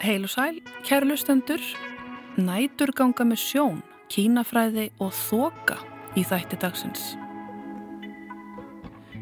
[0.00, 1.62] Heil og sæl, kæru lustendur,
[2.34, 3.76] nætur ganga með sjón,
[4.10, 5.76] kínafræði og þoka
[6.18, 7.04] í þætti dagsins.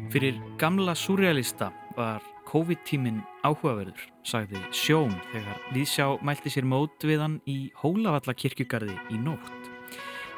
[0.09, 7.35] Fyrir gamla surrealista var COVID-tíminn áhugaverður, sagði Sjón þegar Víðsjá mælti sér mót við hann
[7.45, 9.69] í Hólavalla kirkjugarði í nótt.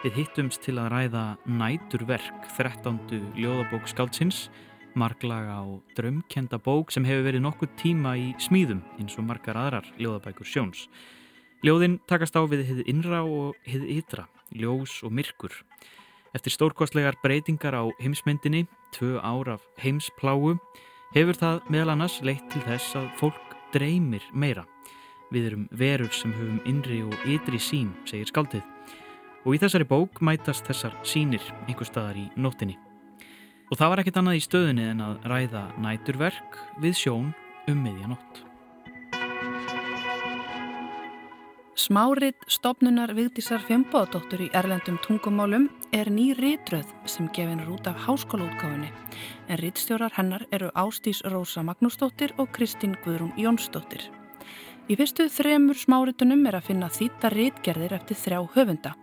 [0.04, 3.00] Við hittumst til að ræða næturverk 13.
[3.40, 4.50] ljóðabók skáldsins
[4.96, 9.88] marglaga og drömkenda bók sem hefur verið nokkuð tíma í smíðum eins og margar aðrar
[10.00, 10.88] ljóðabækur sjóns.
[11.62, 15.54] Ljóðin takast á við hið innra og hið ytra, ljós og myrkur.
[16.34, 18.66] Eftir stórkostlegar breytingar á heimsmyndinni,
[18.96, 20.58] tvö ár af heimspláu,
[21.16, 24.66] hefur það meðal annars leitt til þess að fólk dreymir meira.
[25.32, 28.64] Við erum verur sem höfum innri og ytri sín, segir skaldið.
[29.46, 32.78] Og í þessari bók mætast þessar sínir einhver staðar í nóttinni.
[33.72, 37.30] Og það var ekkert annað í stöðunni en að ræða næturverk við sjón
[37.72, 38.42] um miðjanótt.
[41.82, 48.04] Smárið stopnunar Vigdísar Fjambóðadóttur í Erlendum tungumálum er ný rítröð sem gefin er út af
[48.06, 48.92] háskólaútgáfinni
[49.48, 54.12] en rítstjórar hennar eru Ástís Rósa Magnúsdóttir og Kristín Guðrún Jónsdóttir.
[54.92, 58.94] Í fyrstu þremur smáritunum er að finna þýta rítgerðir eftir þrjá höfunda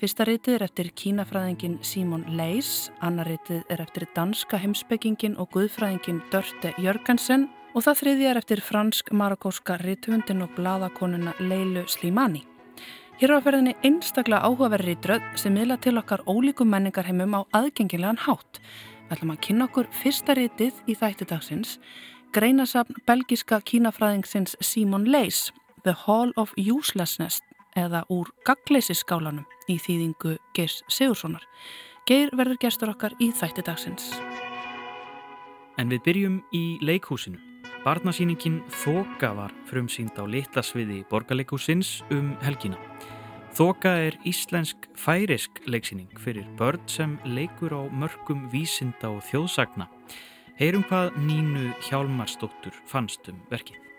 [0.00, 6.22] Fyrsta rítið er eftir kínafræðingin Simon Leys, annar rítið er eftir danska heimsbyggingin og guðfræðingin
[6.32, 12.46] Dörte Jörgensen og það þriði er eftir fransk-marakóska rítvöndin og bladakonuna Leilu Slimani.
[13.20, 18.56] Hér á ferðinni einstaklega áhugaverri rítröð sem miðla til okkar ólíkum menningarheimum á aðgengilegan hátt.
[19.04, 21.76] Við ætlum að kynna okkur fyrsta rítið í þættidagsins,
[22.32, 25.50] greinasafn belgiska kínafræðingsins Simon Leys,
[25.84, 27.44] The Hall of Uselessness
[27.78, 31.44] eða úr gagleisiskálanum í þýðingu Geirs Sigurssonar.
[32.08, 34.10] Geir verður gestur okkar í þætti dagsins.
[35.78, 37.38] En við byrjum í leikhúsinu.
[37.84, 42.76] Barnasýningin Þoka var frumsýnd á litlasviði borgarleikhúsins um helgina.
[43.56, 49.88] Þoka er íslensk færisk leiksýning fyrir börn sem leikur á mörgum vísinda og þjóðsagna.
[50.60, 53.89] Heyrum hvað Nínu Hjálmarsdóttur fannst um verkið.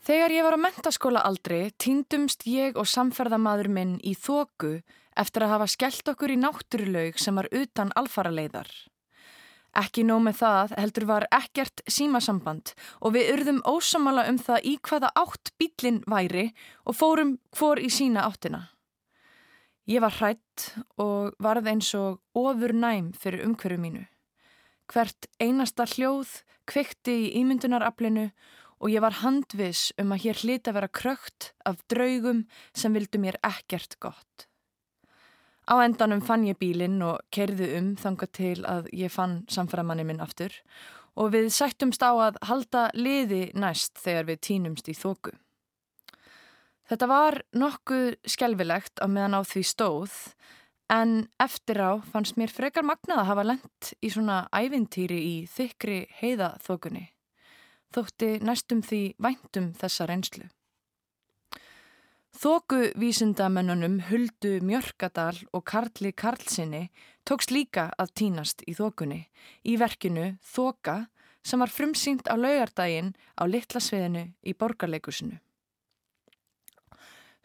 [0.00, 4.78] Þegar ég var á mentaskóla aldri týndumst ég og samferðamadur minn í þóku
[5.20, 8.70] eftir að hafa skellt okkur í náttúrulaug sem var utan alfaraleiðar.
[9.76, 12.72] Ekki nóg með það heldur var ekkert símasamband
[13.04, 16.46] og við urðum ósamala um það í hvaða átt bílinn væri
[16.88, 18.70] og fórum hvor í sína áttina.
[19.84, 24.06] Ég var hrætt og varð eins og ofur næm fyrir umhverju mínu.
[24.90, 28.30] Hvert einasta hljóð kvikti í ímyndunaraflinu
[28.80, 33.36] og ég var handvis um að hér hlita vera krökt af draugum sem vildu mér
[33.44, 34.46] ekkert gott.
[35.68, 40.24] Á endanum fann ég bílinn og kerðu um þanga til að ég fann samframanni minn
[40.24, 40.56] aftur
[41.20, 45.36] og við sættumst á að halda liði næst þegar við tínumst í þóku.
[46.90, 50.16] Þetta var nokkuð skjálfilegt á meðan á því stóð
[50.90, 56.02] en eftir á fannst mér frekar magnað að hafa lendt í svona ævintýri í þykri
[56.18, 57.06] heiðaþókunni
[57.94, 60.48] þótti næstum því væntum þessa reynslu.
[62.40, 66.86] Þóku vísindamennunum Huldu Mjörkadal og Karli Karlsinni
[67.26, 69.24] tóks líka að týnast í þókunni
[69.66, 71.10] í verkinu Þóka
[71.42, 75.40] sem var frumsýnt á laugardaginn á litlasviðinu í borgarleikusinu.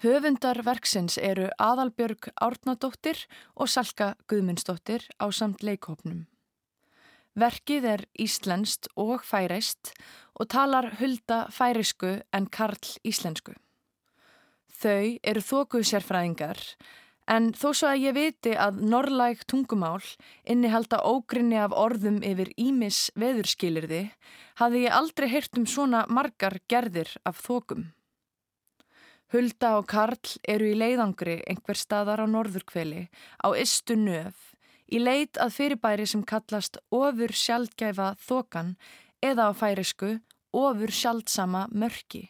[0.03, 6.27] Höfundar verksins eru Aðalbjörg Árnadóttir og Salka Guðmundsdóttir á samt leikhópnum.
[7.35, 9.91] Verkið er íslenskt og færeist
[10.39, 13.51] og talar hulda færisku en karl íslensku.
[14.75, 16.61] Þau eru þókuð sérfræðingar
[17.31, 20.03] en þó svo að ég viti að norrlæg tungumál
[20.47, 24.05] innihalda ógrinni af orðum yfir ímis veðurskilirði
[24.61, 27.89] hafði ég aldrei heyrt um svona margar gerðir af þókum.
[29.33, 33.07] Hulda og Karl eru í leiðangri einhver staðar á norðurkveli
[33.43, 34.54] á istu nöf
[34.91, 38.75] í leit að fyrirbæri sem kallast ofur sjaldgæfa þokan
[39.23, 40.15] eða á færisku
[40.55, 42.29] ofur sjaldsama mörki.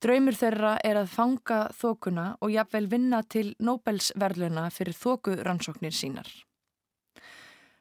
[0.00, 6.30] Draumur þeirra er að fanga þokuna og jafnvel vinna til Nobelsverluna fyrir þokurannsóknir sínar.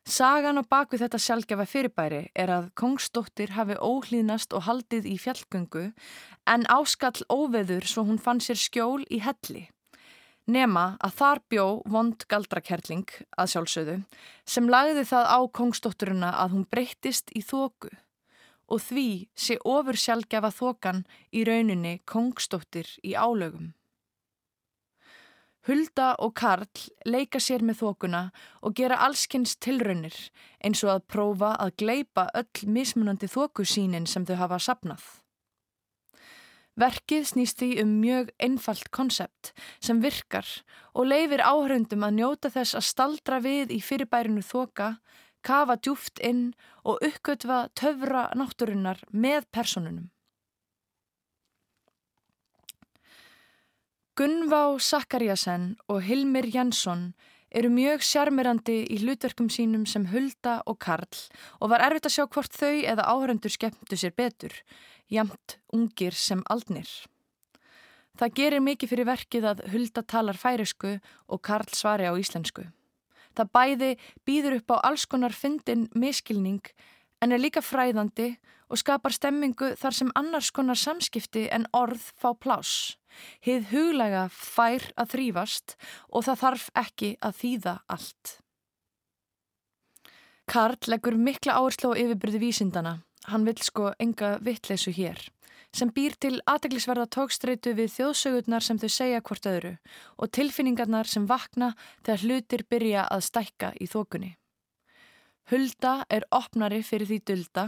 [0.09, 5.91] Sagan á baku þetta sjálfgefa fyrirbæri er að kongsdóttir hafi óhlýðnast og haldið í fjallgöngu
[6.49, 9.69] en áskall óveður svo hún fann sér skjól í helli.
[10.49, 13.97] Nema að þar bjó vond galdrakerling að sjálfsögðu
[14.49, 17.91] sem lagði það á kongsdótturuna að hún breyttist í þóku
[18.69, 21.03] og því sé ofur sjálfgefa þókan
[21.33, 23.73] í rauninni kongsdóttir í álögum.
[25.69, 28.21] Hulda og Karl leika sér með þokuna
[28.65, 30.15] og gera allskynns tilraunir
[30.65, 35.03] eins og að prófa að gleipa öll mismunandi þokusínin sem þau hafa sapnað.
[36.79, 39.51] Verkið snýst því um mjög einfalt konsept
[39.83, 40.47] sem virkar
[40.93, 44.93] og leifir áhörundum að njóta þess að staldra við í fyrirbærinu þoka,
[45.43, 46.53] kafa djúft inn
[46.87, 50.07] og uppgötva töfra náttúrunnar með personunum.
[54.19, 57.13] Gunnvá Sakariasen og Hilmir Jansson
[57.55, 61.21] eru mjög sjarmirandi í hlutverkum sínum sem Hulda og Karl
[61.59, 64.51] og var erfitt að sjá hvort þau eða áhörendur skemmtu sér betur,
[65.09, 66.89] jamt ungir sem aldnir.
[68.19, 70.97] Það gerir mikið fyrir verkið að Hulda talar færisku
[71.27, 72.65] og Karl svari á íslensku.
[73.37, 73.91] Það bæði
[74.27, 76.65] býður upp á alls konar fyndin miskilning
[77.23, 78.33] en er líka fræðandi
[78.69, 82.97] og skapar stemmingu þar sem annars konar samskipti en orð fá plás.
[83.41, 85.75] Hið huglega fær að þrýfast
[86.11, 88.35] og það þarf ekki að þýða allt.
[90.49, 92.99] Karl leggur mikla áherslu á yfirbyrði vísindana.
[93.27, 95.19] Hann vil sko enga vittleysu hér
[95.75, 99.75] sem býr til aðeglisverða tókstreitu við þjóðsögurnar sem þau segja hvort öðru
[100.17, 104.31] og tilfinningarnar sem vakna þegar hlutir byrja að stækka í þokunni.
[105.49, 107.65] Hulda er opnari fyrir því dulda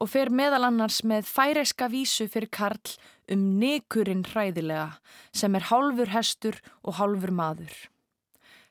[0.00, 2.96] og fer meðal annars með færeska vísu fyrir Karl
[3.32, 4.98] um nekurinn hræðilega
[5.32, 7.72] sem er hálfur hestur og hálfur maður.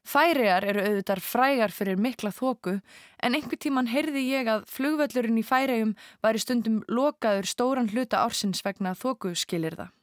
[0.03, 2.75] Færiar eru auðvitað frægar fyrir mikla þóku
[3.23, 8.63] en einhver tíman heyrði ég að flugvöllurinn í færium væri stundum lokaður stóran hluta ársins
[8.65, 9.93] vegna þóku skilir það.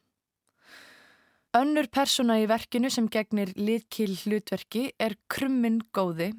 [1.61, 6.31] Önnur persóna í verkinu sem gegnir litkil hlutverki er krummin góði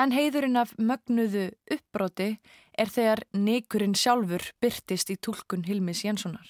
[0.00, 2.30] En heiðurinn af mögnuðu uppbróti
[2.78, 6.46] er þegar nekurinn sjálfur byrtist í tólkun Hilmis Jenssonar.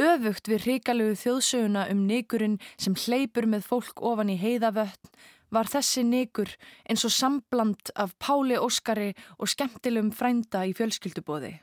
[0.00, 5.10] Öfugt við ríkalegu þjóðsöguna um nekurinn sem hleypur með fólk ofan í heiðavötn
[5.52, 6.48] var þessi nekur
[6.88, 11.58] eins og sambland af Páli Óskari og skemmtilegum frænda í fjölskyldubóði.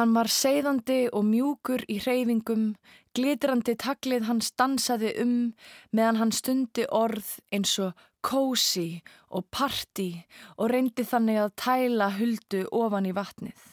[0.00, 2.70] Hann var seiðandi og mjúkur í hreyfingum,
[3.12, 5.34] glitrandi taklið hans dansaði um
[5.92, 7.92] meðan hann stundi orð eins og
[8.24, 10.08] kósi og parti
[10.56, 13.71] og reyndi þannig að tæla huldu ofan í vatnið.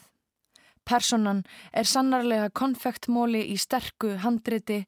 [0.89, 4.80] Personan er sannarlega konfektmóli í sterku handriti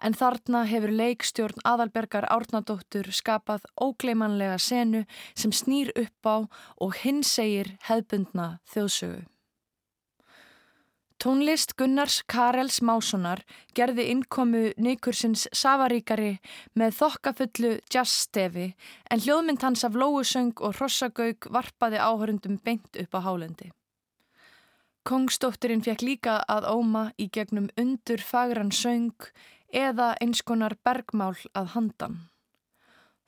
[0.00, 5.02] en þarna hefur leikstjórn aðalbergar Árnadóttur skapað ógleimanlega senu
[5.34, 6.36] sem snýr upp á
[6.80, 9.26] og hinn segir hefbundna þjóðsögu.
[11.20, 13.42] Tónlist Gunnars Karels Mássonar
[13.76, 16.38] gerði innkomu Nikursins Savaríkari
[16.72, 18.70] með þokkafullu jazzstefi
[19.12, 23.68] en hljóðmynd hans af lóusöng og hrossagauk varpaði áhörundum beint upp á hálendi.
[25.08, 29.30] Kongsdótturinn fekk líka að óma í gegnum undur fagran söng
[29.72, 32.18] eða einskonar bergmál að handan.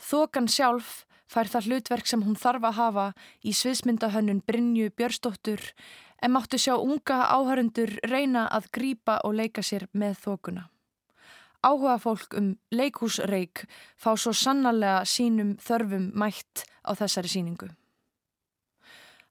[0.02, 3.06] Þokan sjálf fær það hlutverk sem hún þarf að hafa
[3.40, 5.62] í sviðsmyndahönnun Brynju Björstóttur
[6.22, 10.68] en máttu sjá unga áhörundur reyna að grýpa og leika sér með þokuna.
[11.62, 13.64] Áhuga fólk um leikúsreik
[13.96, 17.70] fá svo sannarlega sínum þörfum mætt á þessari síningu.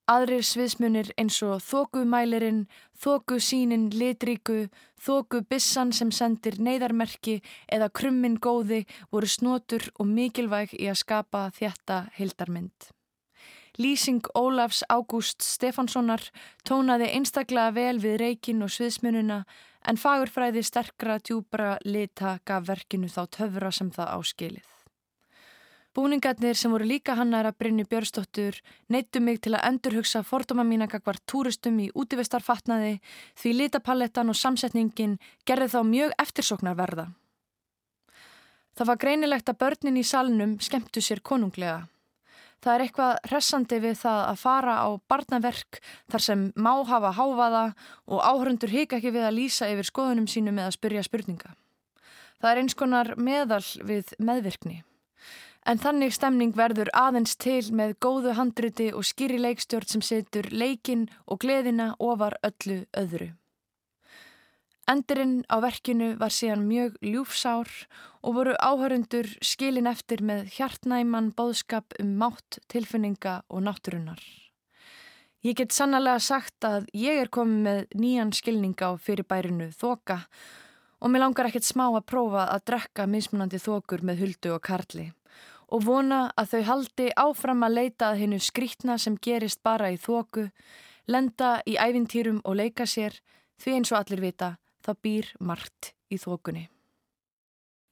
[0.10, 2.64] Aðrir sviðsmunir eins og þókumælirinn,
[2.98, 4.66] þókusínin litríku,
[4.98, 7.38] þókubissan sem sendir neyðarmerki
[7.72, 12.90] eða krummin góði voru snotur og mikilvæg í að skapa þetta hildarmynd.
[13.80, 16.26] Lýsing Ólafs Ágúst Stefanssonar
[16.68, 19.46] tónaði einstaklega vel við reikin og sviðsmununa
[19.88, 24.81] en fagurfræði sterkra djúbra lita gaf verkinu þá töfra sem það áskilið.
[25.92, 28.56] Búningarnir sem voru líka hannar að Brynni Björnsdóttur
[28.88, 32.94] neittu mig til að endurhugsa fordóma mína gagvar túristum í útivistarfatnaði
[33.42, 37.10] því litapallettan og samsetningin gerði þá mjög eftirsoknar verða.
[38.80, 41.90] Það var greinilegt að börnin í salnum skemmtu sér konunglega.
[42.64, 45.82] Það er eitthvað hressandi við það að fara á barnaverk
[46.14, 47.66] þar sem má hafa háfaða
[48.08, 51.52] og áhörundur hika ekki við að lýsa yfir skoðunum sínum eða spyrja spurninga.
[52.40, 54.80] Það er eins konar meðal við meðvirkni.
[55.70, 61.06] En þannig stemning verður aðeins til með góðu handriti og skýri leikstjórn sem setur leikin
[61.28, 63.30] og gleðina ofar öllu öðru.
[64.90, 67.70] Endurinn á verkinu var síðan mjög ljúfsár
[68.26, 74.20] og voru áhörundur skilin eftir með hjartnæman bóðskap um mátt, tilfinninga og náttúrunnar.
[75.46, 80.20] Ég get sannlega sagt að ég er komið með nýjan skilninga á fyrirbærinu þoka
[81.02, 85.12] og mér langar ekkert smá að prófa að drekka mismunandi þokur með huldu og karli
[85.72, 89.98] og vona að þau haldi áfram að leita að hennu skrítna sem gerist bara í
[90.00, 90.50] þoku,
[91.08, 93.18] lenda í ævintýrum og leika sér
[93.62, 96.68] því eins og allir vita það býr margt í þokunni.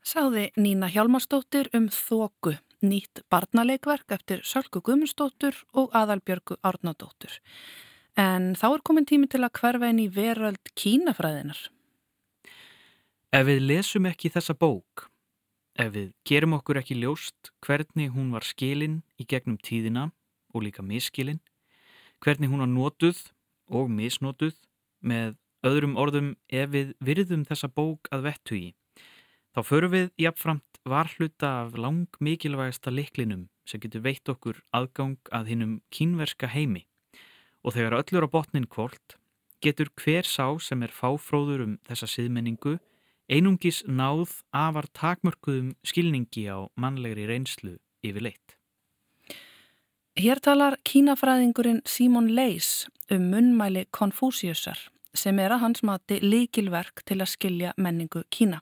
[0.06, 7.36] Sáði Nína Hjálmarsdóttir um Þóku, nýtt barnaleikverk eftir Sölku Guðmundsdóttur og Aðalbjörgu Árnadóttur.
[8.18, 11.60] En þá er komin tími til að hverfa inn í veröld kínafræðinar.
[13.30, 15.09] Ef við lesum ekki þessa bók,
[15.78, 20.10] ef við gerum okkur ekki ljóst hvernig hún var skilin í gegnum tíðina
[20.54, 21.42] og líka miskilin,
[22.24, 23.22] hvernig hún var notuð
[23.70, 24.58] og misnotuð
[25.02, 28.68] með öðrum orðum ef við virðum þessa bók að vettu í,
[29.54, 35.52] þá förum við jafnframt varhluta af lang mikilvægasta liklinum sem getur veitt okkur aðgang að
[35.52, 36.86] hinnum kínverska heimi.
[37.62, 39.20] Og þegar öllur á botnin kvólt
[39.62, 42.78] getur hver sá sem er fáfróður um þessa siðmenningu
[43.30, 48.56] einungis náð afar takmörkuðum skilningi á mannlegri reynslu yfir leitt.
[50.20, 57.22] Hér talar kínafræðingurinn Simon Leys um munnmæli Konfúsiusar sem er að hans mati líkilverk til
[57.22, 58.60] að skilja menningu Kína.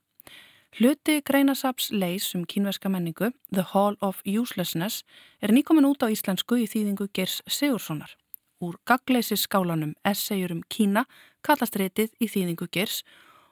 [0.78, 5.04] Hluti greinasaps Leys um kínverska menningu, The Hall of Uselessness,
[5.42, 8.14] er nýkomin út á íslensku í þýðingu Gers Sigurssonar.
[8.62, 11.08] Úr gagleysi skálanum Essayur um Kína
[11.42, 13.02] kallast reytið í þýðingu Gers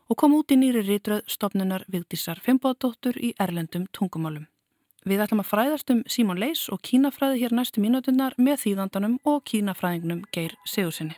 [0.09, 4.45] og kom út í nýri rítröð stopnunar Vigdísar Fimboðdóttur í Erlendum tungumálum.
[5.05, 9.43] Við ætlum að fræðast um Símon Leys og kínafræði hér næstu mínutunnar með þýðandanum og
[9.49, 11.17] kínafræðingnum Geir Sigursinni.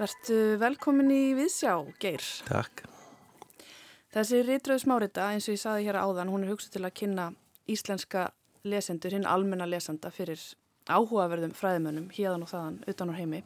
[0.00, 2.24] Vertu velkomin í Viðsjá, Geir.
[2.48, 2.86] Takk.
[4.10, 7.26] Þessi rítröð smárita, eins og ég saði hér áðan, hún er hugsað til að kynna
[7.68, 8.30] íslenska
[8.64, 10.40] lesendur, hinn almenna lesanda fyrir
[10.90, 13.44] áhugaverðum fræðimönnum híðan og þaðan utan á heimi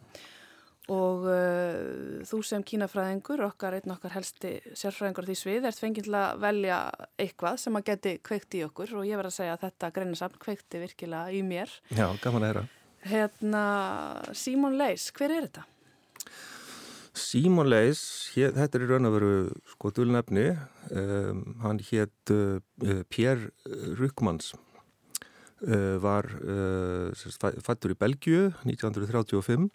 [0.92, 6.16] og uh, þú sem kínafræðingur, okkar einn okkar helsti sérfræðingur því svið, ert fengið til
[6.18, 6.78] að velja
[7.20, 10.42] eitthvað sem að geti kveikt í okkur og ég verð að segja að þetta greinasafn
[10.42, 11.72] kveikti virkilega í mér.
[11.88, 12.66] Já, gaman að hera.
[13.04, 13.62] Hérna,
[14.36, 15.64] Símon Leys, hver er þetta?
[17.14, 19.32] Símon Leys, hér, þetta er í raun og veru
[19.70, 20.46] sko dulnefni,
[20.90, 23.48] um, hann hétt uh, Pér
[23.96, 24.74] Rukmans Uh,
[26.02, 27.25] var uh,
[27.64, 29.71] fættur í Belgiu 1935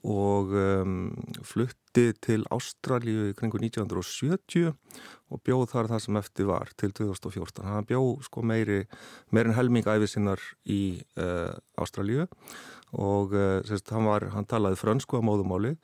[0.00, 0.92] og um,
[1.44, 7.66] flutti til Ástralju kringu 1970 og bjóð þar það sem eftir var til 2014.
[7.68, 8.84] Hann bjóð sko meiri
[9.30, 12.26] meirin helmingæfi sinnar í uh, Ástralju
[12.90, 13.36] og
[13.68, 15.76] sérst, hann, var, hann talaði frönsku á móðumáli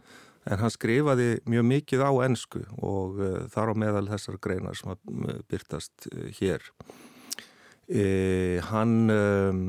[0.51, 3.21] en hann skrifaði mjög mikið á ennsku og
[3.53, 4.97] þar á meðal þessar greinar sem
[5.47, 6.09] byrtast
[6.41, 6.67] hér.
[7.87, 9.61] Eh, hann um,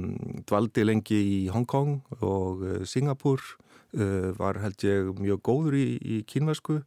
[0.49, 3.43] dvaldi lengi í Hongkong og uh, Singapur,
[3.93, 6.79] uh, var held ég mjög góður í, í kínvæsku.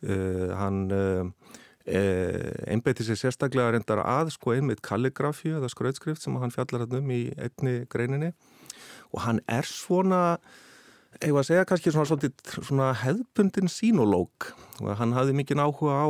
[0.00, 0.86] Uh, hann
[1.90, 7.08] einbeiti sér sérstaklega reyndar að sko einmitt kalligrafju eða skrautskrift sem hann fjallar hann um
[7.10, 8.28] í einni greininni
[9.10, 10.38] og hann er svona
[11.18, 12.28] Eða að segja kannski svona, svona,
[12.62, 14.52] svona hefðbundin sínológ
[15.00, 16.08] hann hafði mikið áhuga á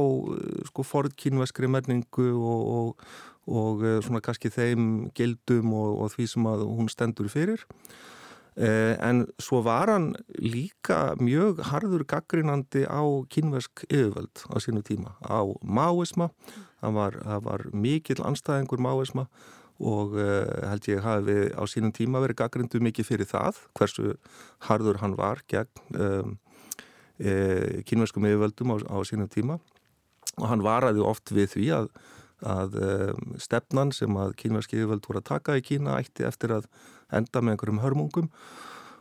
[0.68, 3.06] sko forðkínveskri menningu og, og,
[3.50, 7.66] og eh, svona kannski þeim gildum og, og því sem að hún stendur fyrir.
[8.56, 15.14] Eh, en svo var hann líka mjög harður gaggrinandi á kynvesk yfirvöld á sínu tíma
[15.22, 16.32] á máisma
[16.82, 17.14] hann var,
[17.46, 19.28] var mikill anstæðingur máisma
[19.80, 24.14] og uh, held ég hafi á sínum tíma verið gaggrindu mikið fyrir það hversu
[24.68, 26.34] harður hann var gegn um,
[27.16, 29.56] e, kynverskum yfirvöldum á, á sínum tíma.
[30.36, 31.88] Og hann varaði oft við því að
[32.46, 36.68] að um, stefnan sem að kínverðski yfirvöld voru að taka í Kína ætti eftir að
[37.12, 38.28] enda með einhverjum hörmungum.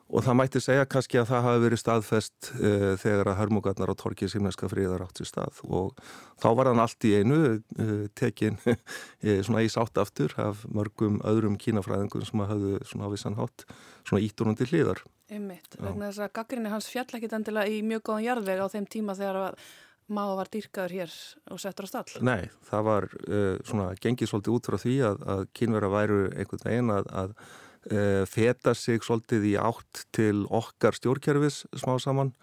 [0.10, 4.02] Og það mætti segja kannski að það hafi verið staðfest uh, þegar að hörmungarnar á
[4.02, 5.60] torkið símneska fríðar átt sér stað.
[5.70, 6.00] Og
[6.42, 8.58] þá var hann allt í einu uh, tekin
[9.46, 13.68] svona í sátt aftur af mörgum öðrum kínafræðingum sem hafðu svona á vissan hátt
[14.02, 15.06] svona íturundi hliðar.
[15.30, 18.88] Ymmiðt, vegna þess að gaggrinni hans fjall ekkit endilega í mjög góðan jarðveg á þeim
[18.90, 19.60] tíma þegar að
[20.10, 21.16] Máa var dýrkaður hér
[21.54, 22.22] og settur á stall?
[22.26, 26.66] Nei, það var uh, svona gengið svolítið út frá því að, að kynverða væru einhvern
[26.66, 32.34] veginn að, að uh, feta sig svolítið í átt til okkar stjórnkerfis smá saman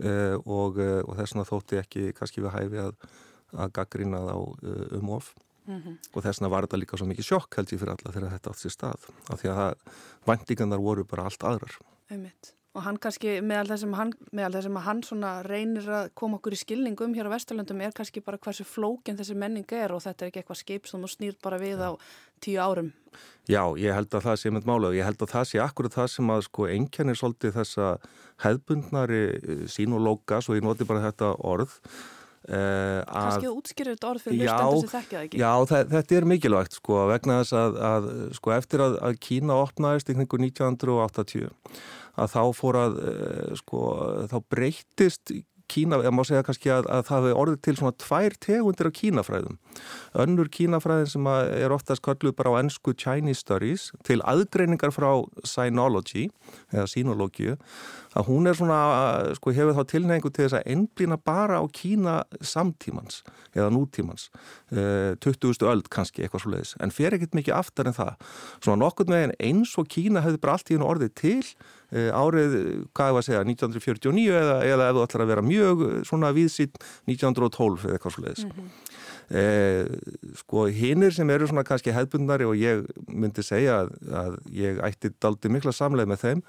[0.00, 2.96] uh, og, og þess vegna þótti ekki kannski við hæfi að,
[3.56, 4.36] að gaggrina þá
[5.00, 5.34] um of
[5.66, 5.96] mm -hmm.
[6.14, 8.50] og þess vegna var þetta líka svo mikið sjokk held ég fyrir alla þegar þetta
[8.50, 9.76] átt sér stað af því að
[10.26, 11.76] vendingarnar voru bara allt aðrar.
[12.10, 12.54] Ummitt.
[12.70, 17.26] Og hann kannski, meðal þess að hann, hann reynir að koma okkur í skilningum hér
[17.26, 20.60] á Vesturlöndum er kannski bara hversu flókin þessi menning er og þetta er ekki eitthvað
[20.60, 21.90] skip sem þú snýrt bara við á
[22.38, 22.92] tíu árum.
[23.50, 25.98] Já, ég held að það sé með mála og ég held að það sé akkurat
[25.98, 27.90] það sem að sko engjani svolítið þessa
[28.46, 31.74] hefbundnari eh, sínológas og ég noti bara þetta orð
[32.48, 35.50] Uh, Kanski að útskýra þetta orð fyrir hlustendur sem þekkja það ekki Já,
[35.92, 38.06] þetta er mikilvægt sko vegna þess að, að
[38.38, 41.50] sko eftir að, að Kína opnaðist í 1980
[42.20, 43.80] að þá fór að eh, sko,
[44.30, 45.32] þá breytist
[45.70, 48.96] kína, ég má segja kannski að, að það hefur orðið til svona tvær tegundir af
[48.98, 49.58] kínafræðum.
[50.24, 55.10] Önnur kínafræðin sem er oftast kalluð bara á ennsku Chinese Studies til aðgreiningar frá
[55.46, 56.28] Sinology
[56.74, 57.56] eða Sinologíu
[58.18, 58.78] að hún er svona,
[59.38, 63.20] sko, hefur þá tilneingu til þess að einblýna bara á Kína samtímans
[63.54, 64.28] eða nútímans
[64.74, 65.62] uh, 20.
[65.70, 68.16] öld kannski, eitthvað svo leiðis en fer ekkert mikið aftar en það
[68.58, 72.56] svona nokkur með eins og Kína hefði bara allt í hennu orðið til uh, árið,
[72.96, 75.59] hvað er það að segja, 1949 eða, eða ef þú ætlar að vera mjög
[76.08, 78.89] svona viðsýtt 1912 eða eitthvað svo leiðis mm -hmm.
[79.30, 79.86] Eh,
[80.40, 85.12] sko hinnir sem eru svona kannski hefðbundnari og ég myndi segja að, að ég ætti
[85.22, 86.40] daldi mikla samleið með þeim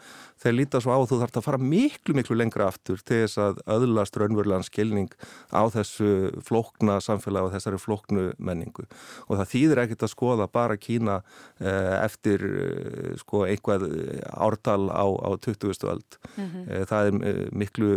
[0.41, 3.37] þeir líta svo á að þú þarfst að fara miklu miklu lengra aftur til þess
[3.43, 5.13] að öðlast raunverulegan skilning
[5.53, 8.87] á þessu flókna samfélag og þessari flóknu menningu
[9.27, 11.19] og það þýðir ekkert að skoða bara Kína
[11.61, 13.85] eh, eftir eh, sko einhvað
[14.33, 15.85] ártal á, á 20.
[15.85, 16.65] öld mm -hmm.
[16.65, 17.91] eh, það er eh, miklu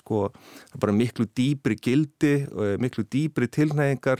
[0.00, 0.32] sko
[0.80, 3.52] bara miklu dýbri gildi og miklu dýbri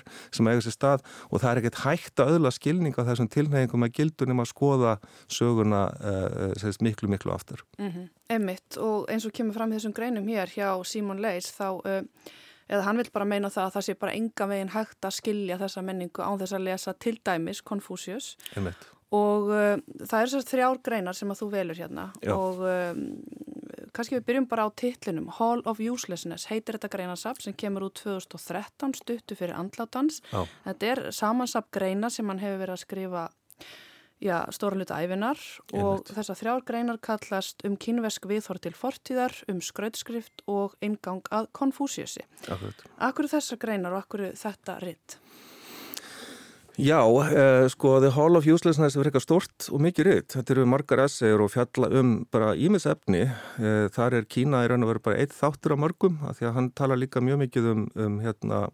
[0.03, 3.29] tilnægingar sem eiga sér stað og það er ekkert hægt að öðla skilning á þessum
[3.29, 4.95] tilnefingum að gildunum að skoða
[5.29, 7.65] söguna uh, miklu miklu aftur.
[7.79, 8.09] Mm -hmm.
[8.29, 12.03] Emmitt og eins og kemur fram þessum greinum hér hjá Simon Leis þá uh,
[12.69, 15.59] eða hann vil bara meina það að það sé bara enga veginn hægt að skilja
[15.59, 19.77] þessa menningu án þess að lesa til dæmis Confucius Emmitt og uh,
[20.09, 22.33] það er þessar þrjár greinar sem að þú velur hérna Já.
[22.33, 23.03] og um,
[23.93, 25.31] kannski við byrjum bara á titlinum.
[25.39, 30.45] Hall of Uselessness heitir þetta greinarsap sem kemur út 2013 stuttu fyrir andlátans Já.
[30.67, 33.25] þetta er samansap greina sem hann hefur verið að skrifa
[34.23, 35.41] já, stóra hluta æfinar
[35.75, 41.51] og þessar þrjár greinar kallast um kynvesk viðhór til fortíðar, um skrautskrift og ingang að
[41.57, 42.25] konfúsiusi
[43.03, 45.19] Akkur þessar greinar og akkur þetta ritt?
[46.81, 50.29] Já, eh, sko The Hall of Uselessness er eitthvað stort og mikið ritt.
[50.33, 53.29] Þetta eru margar essayer og fjalla um bara ímisefni.
[53.61, 56.49] Eh, þar er Kína í raun og veru bara eitt þáttur af mörgum af því
[56.49, 58.71] að hann tala líka mjög mikið um, um hérna,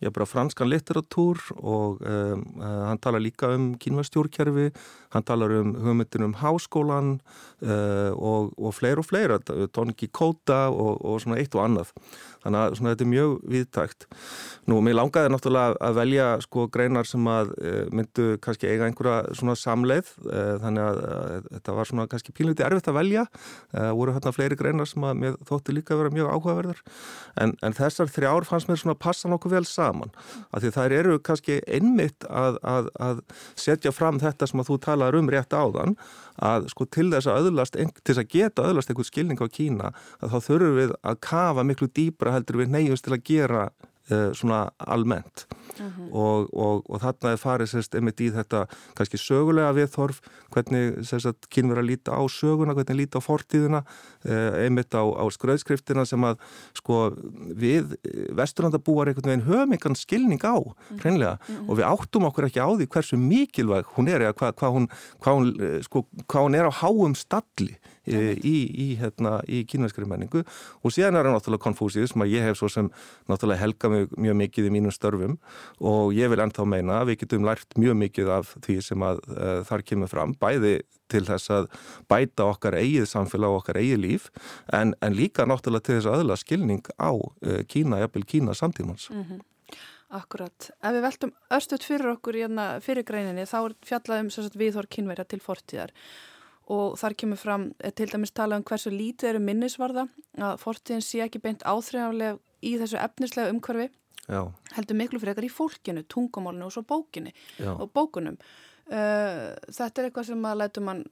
[0.00, 4.72] já bara franskan litteratúr og um, uh, hann tala líka um kínvastjórnkerfi,
[5.12, 7.20] hann talar um hugmyndin um háskólan
[7.60, 11.92] uh, og, og fleir og fleira, Tonki Kóta og, og svona eitt og annað.
[12.42, 14.06] Þannig að svona, þetta er mjög viðtækt.
[14.66, 19.34] Nú, mér langaði náttúrulega að velja sko greinar sem að e, myndu kannski eiga einhverja
[19.38, 23.26] svona samleið e, þannig að, að þetta var svona kannski pínleiti erfitt að velja.
[23.72, 26.82] Voru hérna fleiri greinar sem að mér þótti líka að vera mjög áhugaverðar
[27.42, 30.12] en, en þessar þrjár fannst mér svona passa nokkuð vel saman.
[30.52, 33.22] Af því þær eru kannski einmitt að, að, að
[33.58, 35.96] setja fram þetta sem að þú talaður um rétt áðan
[36.42, 39.92] að sko til þess að öðlast, til þess að geta öðlast einhvern skilning á Kína
[40.20, 43.64] að þá þurfum við að kafa miklu dýbra heldur við neyjumst til að gera
[44.36, 45.92] svona almennt uh mhm.
[45.98, 46.14] -huh.
[46.14, 50.20] og, og, og þarna er farið sérst einmitt í þetta kannski sögulega viðþorf
[50.50, 53.80] hvernig sérst kynver að líta á söguna, hvernig líta á fortíðina
[54.28, 56.36] uh, einmitt á, á skröðskriftina sem að
[56.74, 57.12] sko
[57.56, 57.96] við
[58.36, 60.98] vesturlandabúar einhvern veginn höfum einhvern skilning á mhm.
[61.00, 61.52] hreinlega -huh.
[61.52, 61.70] Mhm.
[61.70, 64.88] og við áttum okkur ekki á því hversu mikilvæg hún er eða hvað hva hún,
[65.20, 70.42] hva hún, sko, hva hún er á háum stalli í, í, hérna, í kynverskri menningu
[70.42, 72.88] og síðan er það náttúrulega Konfúsius sem að ég hef svo sem
[73.30, 75.36] náttúrulega helga mjög, mjög mikið í mínum störfum
[75.78, 79.22] og ég vil ennþá meina að við getum lært mjög mikið af því sem að
[79.36, 80.80] uh, þar kemur fram, bæði
[81.12, 81.70] til þess að
[82.10, 84.28] bæta okkar eigið samfélag og okkar eigið líf
[84.72, 89.10] en, en líka náttúrulega til þess að aðla skilning á uh, Kína, jafnvel Kína samtímans.
[89.12, 89.48] Mm -hmm.
[90.12, 90.70] Akkurat.
[90.84, 95.24] Ef við veltum östut fyrir okkur í hérna fyrir greininni þá er fjallaðum viðhór kynverja
[95.24, 95.94] til fortíðar
[96.70, 100.06] og þar kemur fram til dæmis tala um hversu lítið eru minnisvarða
[100.38, 103.88] að fortíðin sé ekki beint áþreifanlega í þessu efnislega umhverfi
[104.28, 104.44] Já.
[104.76, 107.72] heldur miklu frekar í fólkinu, tungumálinu og svo bókinu Já.
[107.74, 108.38] og bókunum.
[108.86, 111.02] Uh, þetta er eitthvað sem að lætu mann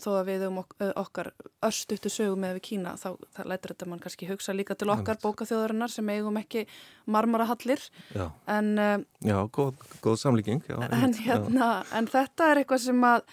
[0.00, 1.28] þó að við um ok okkar
[1.64, 3.10] örstuttu sögum með við Kína þá,
[3.44, 6.64] lætur þetta mann kannski hugsa líka til okkar bókaþjóðarinnar sem eigum ekki
[7.12, 7.84] marmarahallir.
[8.16, 13.26] Já, en, uh, Já góð, góð samlíking en, hérna, en þetta er eitthvað sem að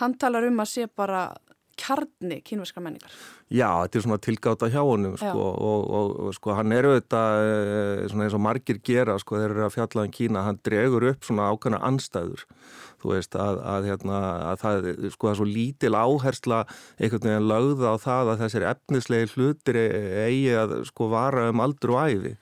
[0.00, 1.26] hann talar um að sé bara
[1.78, 3.12] kjarni kínverska menningar.
[3.52, 7.48] Já, þetta er svona tilgáta hjá honum sko, og, og, og sko hann er auðvitað
[7.48, 11.26] eh, eins og margir gera sko þeir eru að fjalla um Kína, hann dregur upp
[11.26, 12.44] svona ákveðna anstæður
[13.02, 14.18] þú veist að, að, hérna,
[14.52, 16.60] að það sko það er svo lítil áhersla
[16.98, 21.96] einhvern veginn lögða á það að þessir efnislegi hlutir eigi að sko vara um aldur
[21.96, 22.36] og æfi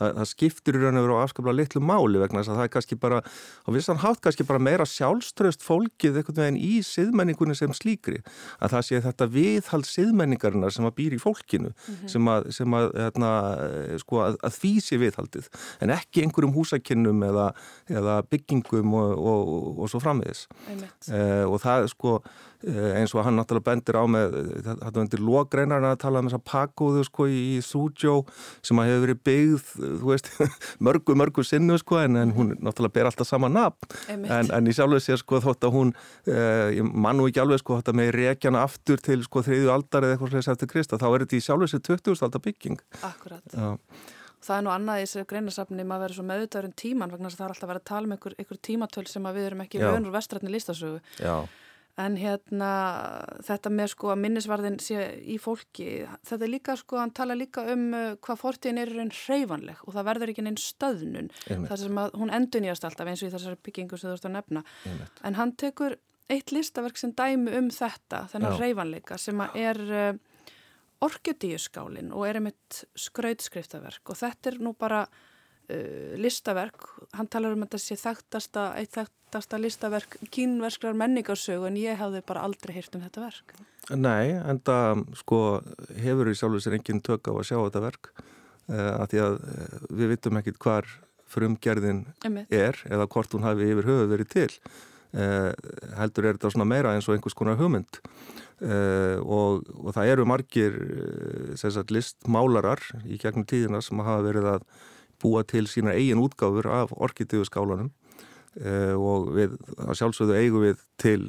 [0.00, 2.68] það, það skiptir í raun og veru á afskaplega litlu máli vegna þess að það
[2.68, 7.56] er kannski bara á vissan hátt kannski bara meira sjálfströst fólkið einhvern veginn í siðmenningunni
[7.58, 8.22] sem slíkri.
[8.60, 12.12] Að það sé þetta viðhald siðmenningarinnar sem að býr í fólkinu mm -hmm.
[12.14, 13.32] sem að, sem að, hérna,
[14.02, 15.50] sko, að, að því sé viðhaldið.
[15.80, 17.50] En ekki einhverjum húsakinnum eða,
[17.90, 20.46] eða byggingum og, og, og, og svo framvegis.
[21.08, 22.18] Eh, og það sko
[22.53, 26.40] Eh, eins og hann náttúrulega bendir á með þetta vendir lógreinarinn að tala um þessa
[26.48, 28.14] pakkuðu sko í Sujó
[28.64, 30.30] sem að hefur verið byggð, þú veist
[30.86, 33.90] mörgu, mörgu sinnu sko en, en hún náttúrulega ber alltaf sama nafn.
[34.08, 35.94] En, en ég sjálfur sé sko þótt að hún
[36.30, 40.06] eh, ég mann og ekki alveg sko þetta með reykjana aftur til sko þriðju aldar
[40.06, 42.22] eða eitthvað sless eftir Krista, þá er þetta í sjálfur sé 20.
[42.28, 42.80] aldar bygging.
[43.04, 43.44] Akkurat.
[43.52, 43.74] Já.
[44.44, 47.38] Það er nú annað í þessu greinasafni maður verður svo meðutaður um tíman vegna þess
[47.38, 49.80] að það er alltaf vera að tala um einhver, einhver tímatöl sem við erum ekki
[49.80, 50.98] vönur vestrætni listasögu.
[51.16, 51.46] Já
[52.02, 52.68] En hérna
[53.46, 57.62] þetta með sko að minnisvarðin sé í fólki, þetta er líka sko, hann tala líka
[57.70, 61.30] um uh, hvað fortíðin er raun hreyfanleg og það verður ekki neinn stöðnun.
[61.46, 64.34] Það sem að hún endunýjast alltaf eins og í þessari byggingu sem þú ert að
[64.40, 64.64] nefna.
[64.90, 65.22] Einmitt.
[65.22, 65.96] En hann tekur
[66.34, 70.50] eitt listaverk sem dæmi um þetta, þennan hreyfanleika sem að er uh,
[71.04, 75.04] orkjudíuskálin og er einmitt skrautskriftaverk og þetta er nú bara
[75.70, 81.66] uh, listaverk, hann talar um að þetta sé þekktasta, eitt þekkt þekktasta listaverk kínverskrar menningarsögu
[81.66, 83.54] en ég hafði bara aldrei hýrt um þetta verk.
[83.90, 85.40] Nei, en það sko
[85.98, 89.34] hefur í sjálfur sér engin tök á að sjá þetta verk uh, af því að
[89.40, 90.86] uh, við vitum ekkit hvar
[91.34, 92.04] frumgerðin
[92.46, 94.48] er eða hvort hún hafi yfir höfu verið til.
[95.14, 95.50] Uh,
[95.98, 98.02] heldur er þetta svona meira eins og einhvers konar hugmynd
[98.64, 100.76] og, og það eru margir
[101.58, 104.62] sagt, listmálarar í gegnum tíðina sem hafa verið að
[105.24, 107.92] búa til sína eigin útgáfur af orkitíðu skálanum
[108.54, 109.54] Uh, og við
[109.98, 111.24] sjálfsögðu eigum við til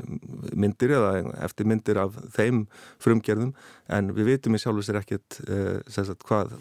[0.54, 2.60] myndir eða eftir myndir af þeim
[3.02, 3.56] frumgerðum
[3.98, 6.54] en við vitum í sjálfsögðu ekkert uh, hvað,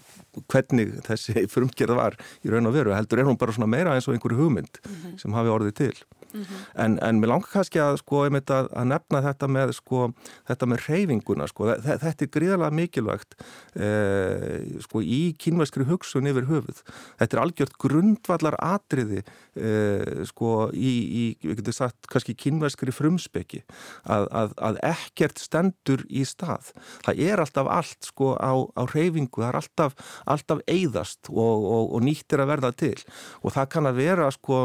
[0.48, 4.08] hvernig þessi frumgerð var í raun og veru heldur er hún bara svona meira eins
[4.08, 5.18] og einhverju hugmynd mm -hmm.
[5.20, 5.92] sem hafi orðið til
[6.34, 6.82] Mm -hmm.
[6.84, 10.08] en, en mér langar kannski að, sko, að, að nefna þetta með, sko,
[10.48, 11.46] þetta með reyfinguna.
[11.46, 11.68] Sko.
[11.78, 13.36] Þetta er gríðarlega mikilvægt
[13.78, 16.82] eh, sko, í kynveskri hugsun yfir höfuð.
[17.20, 19.22] Þetta er algjört grundvallar atriði
[19.54, 20.92] eh, sko, í,
[21.22, 23.62] í, sagt, kannski kynveskri frumspeki
[24.04, 24.26] að,
[24.58, 26.72] að ekkert stendur í stað.
[27.06, 31.94] Það er alltaf allt sko, á, á reyfingu, það er alltaf, alltaf eigðast og, og,
[31.94, 32.96] og nýttir að verða til
[33.42, 34.60] og það kann að vera, sko,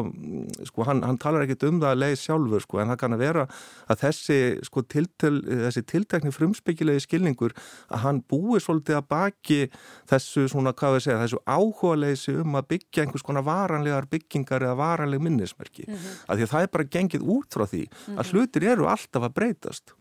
[0.67, 3.15] sko hann, hann talar ekki ekkert um það að leið sjálfur sko, en það kann
[3.15, 3.45] að vera
[3.89, 7.55] að þessi, sko, tiltel, þessi tiltekni frumsbyggilegi skilningur
[7.89, 9.59] að hann búi svolítið að baki
[10.09, 14.65] þessu svona, hvað við segja, þessu áhuga leysi um að byggja einhvers konar varanlegar byggingar
[14.65, 15.85] eða varanleg minnismerki.
[15.87, 16.23] Mm -hmm.
[16.27, 18.31] Af því að það er bara gengið út frá því að -hmm.
[18.31, 19.93] hlutir eru alltaf að breytast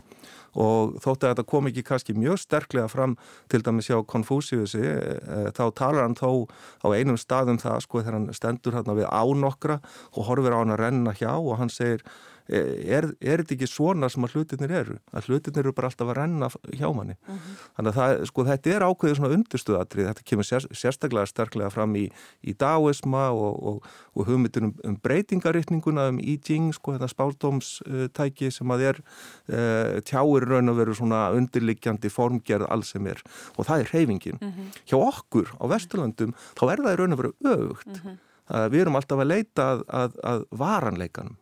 [0.56, 3.16] og þótt að þetta kom ekki kannski mjög sterklega fram
[3.52, 6.48] til dæmis hjá Konfúsiusi e, þá talar hann þó
[6.84, 9.80] á einum staðum það sko þegar hann stendur hérna við ánokkra
[10.14, 12.04] og horfir á hann að renna hjá og hann segir
[12.48, 16.16] er, er þetta ekki svona sem að hlutinir eru að hlutinir eru bara alltaf að
[16.16, 17.38] renna hjá manni uh mhm.
[17.38, 17.64] -huh.
[17.76, 21.96] þannig að það, sko, þetta er ákveðið svona undirstuðatrið, þetta kemur sér, sérstaklega sterklega fram
[21.96, 22.06] í,
[22.42, 28.72] í daoisma og, og, og hugmyndunum um breytingaritninguna um I Ching sko, þetta spáldómstæki sem
[28.72, 33.20] að er uh, tjáir raun að veru svona undirliggjandi formgerð alls sem er
[33.56, 34.38] og það er hreyfingin.
[34.40, 34.54] Uh mhm.
[34.58, 34.80] -huh.
[34.88, 37.92] Hjá okkur á Vesturlandum þá er það í raun að veru öfugt.
[37.92, 38.04] -huh.
[38.04, 38.18] Mhm.
[38.48, 41.36] Við erum alltaf að leita að, að, að varanleikanum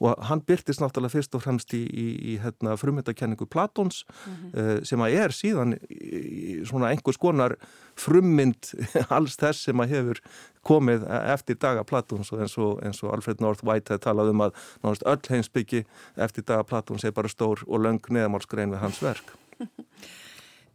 [0.00, 4.78] og hann byrtist náttúrulega fyrst og fremst í, í, í hérna, frummyndakenningu Platons mm -hmm.
[4.78, 7.56] uh, sem að er síðan í, svona einhvers konar
[7.96, 8.72] frummynd
[9.16, 10.22] alls þess sem að hefur
[10.62, 14.40] komið eftir daga Platons og eins og, eins og Alfred North White hefði talað um
[14.40, 15.84] að náttúrulega öll heimsbyggi
[16.16, 19.36] eftir daga Platons er bara stór og löng neðamálskrein við hans verk.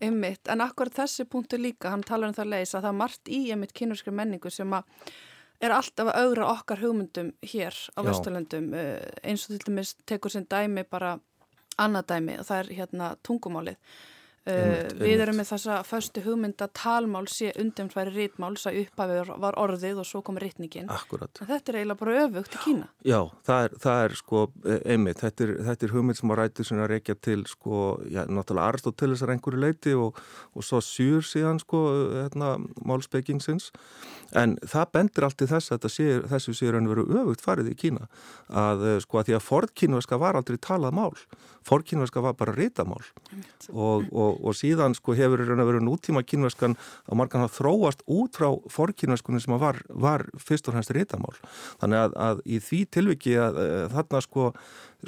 [0.05, 3.29] Ymmitt, en akkur þessi punktu líka, hann talar um það leys að það er margt
[3.31, 4.83] í ymmitt kynurskri menningu sem að
[5.63, 10.33] er alltaf að augra okkar hugmyndum hér á Vesturlöndum eh, eins og til dæmis tekur
[10.33, 11.15] sem dæmi bara
[11.81, 13.79] annað dæmi og það er hérna tungumálið
[14.45, 19.55] Uh, við erum með þessa föstu hugmynd að talmál sé undumfæri rítmáls að upphafið var
[19.57, 20.85] orðið og svo kom rítningin.
[20.85, 22.89] Þetta er eiginlega bara öfugt í Kína.
[23.01, 26.39] Já, það er, það er sko e, einmitt, þetta er, þetta er hugmynd sem að
[26.41, 30.21] ræti sem að reykja til sko, já, náttúrulega Aristoteles er einhverju leiti og,
[30.53, 31.81] og svo Sjur síðan sko,
[32.13, 32.53] hérna,
[32.85, 33.71] málsbyggingsins
[34.35, 37.75] en það bendir allt í þess að sé, þessu séur hann veru öfugt farið í
[37.85, 38.07] Kína.
[38.49, 41.13] Að eh, sko að því að forkínverska var aldrei talað mál.
[41.65, 43.01] Forkínverska var bara rítamál
[43.73, 46.75] og, og og, og síðan sko hefur verið nútíma kynverskan
[47.07, 51.33] að margan hafa þróast út frá forkynverskunni sem var, var fyrst og hennst réttamál.
[51.81, 54.51] Þannig að, að í því tilviki að, að þarna sko,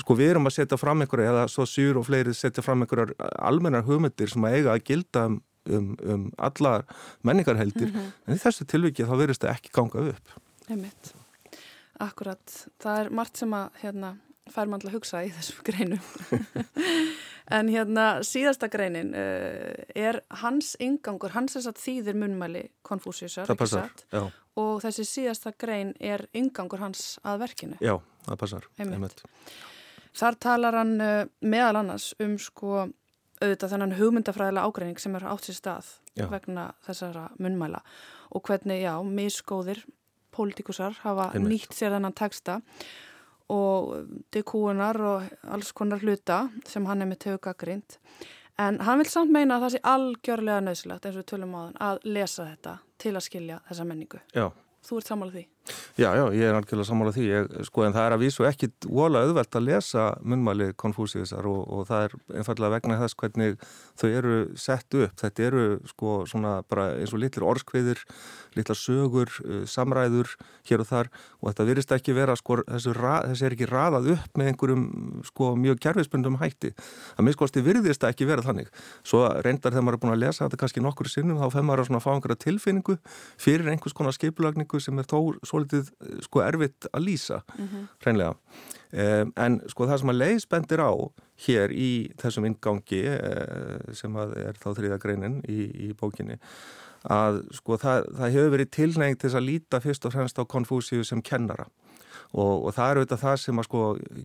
[0.04, 3.14] sko við erum að setja fram einhverja eða svo syr og fleiri setja fram einhverjar
[3.38, 6.82] almennar hugmyndir sem að eiga að gilda um, um, um alla
[7.28, 8.12] menningarheldir mm -hmm.
[8.26, 10.38] en í þessu tilviki þá verist það ekki ganga upp.
[10.68, 11.14] Einmitt.
[12.04, 12.68] Akkurat.
[12.82, 14.18] Það er margt sem að hérna,
[14.54, 16.04] fær mann til að hugsa í þessum greinum.
[17.48, 24.04] En hérna síðasta greinin uh, er hans ingangur, hans þess að þýðir munmæli konfúsísar, satt?
[24.60, 27.80] Og þessi síðasta grein er ingangur hans að verkinu?
[27.80, 27.94] Já,
[28.26, 28.68] það passar.
[28.76, 28.98] Einmitt.
[28.98, 29.56] Einmitt.
[30.18, 32.88] þar talar hann uh, meðal annars um sko
[33.38, 36.26] auðvitað þennan hugmyndafræðilega ágreining sem er átt sér stað já.
[36.32, 37.84] vegna þessara munmæla
[38.36, 39.86] og hvernig, já, miskóðir
[40.36, 41.54] pólitíkusar hafa Einmitt.
[41.54, 42.60] nýtt sér þennan texta
[43.54, 43.94] og
[44.34, 48.00] dekúunar og alls konar hluta sem hann er með tögagrind
[48.60, 51.60] en hann vil samt meina að það sé algjörlega nöðsilegt eins og við tölum á
[51.60, 54.22] þann að lesa þetta til að skilja þessa menningu.
[54.34, 54.48] Já.
[54.88, 55.46] Þú ert sammálað því?
[55.98, 58.68] Já, já, ég er algjörlega sammálað því, ég, sko, en það er að vísu ekki
[58.86, 63.58] vola auðvelt að lesa munmæli konfúsiðisar og, og það er einfallega vegna þess hvernig
[63.98, 65.16] þau eru sett upp.
[65.18, 68.04] Þetta eru sko svona bara eins og litlir orskviðir,
[68.58, 70.36] litlar sögur, uh, samræður
[70.70, 71.10] hér og þar
[71.42, 74.86] og þetta virðist ekki vera sko þessu, þessu er ekki raðað upp með einhverjum
[75.32, 76.74] sko mjög kjærfiðspundum hætti.
[77.18, 78.70] Það minnskosti virðist það ekki vera þannig.
[79.02, 81.42] Svo reyndar þegar maður er búin að lesa þetta kannski nokkur sinnum
[85.08, 87.88] þá að svolítið sko erfitt að lýsa mm -hmm.
[88.04, 88.36] hreinlega.
[88.88, 90.92] Um, en sko það sem að leiðspendir á
[91.48, 96.40] hér í þessum ingangi uh, sem er þá þriða greinin í, í bókinni
[97.04, 101.04] að sko það, það hefur verið tilnægt til að líta fyrst og fremst á Konfúsíu
[101.04, 101.68] sem kennara
[102.34, 103.84] og, og það eru þetta það sem að sko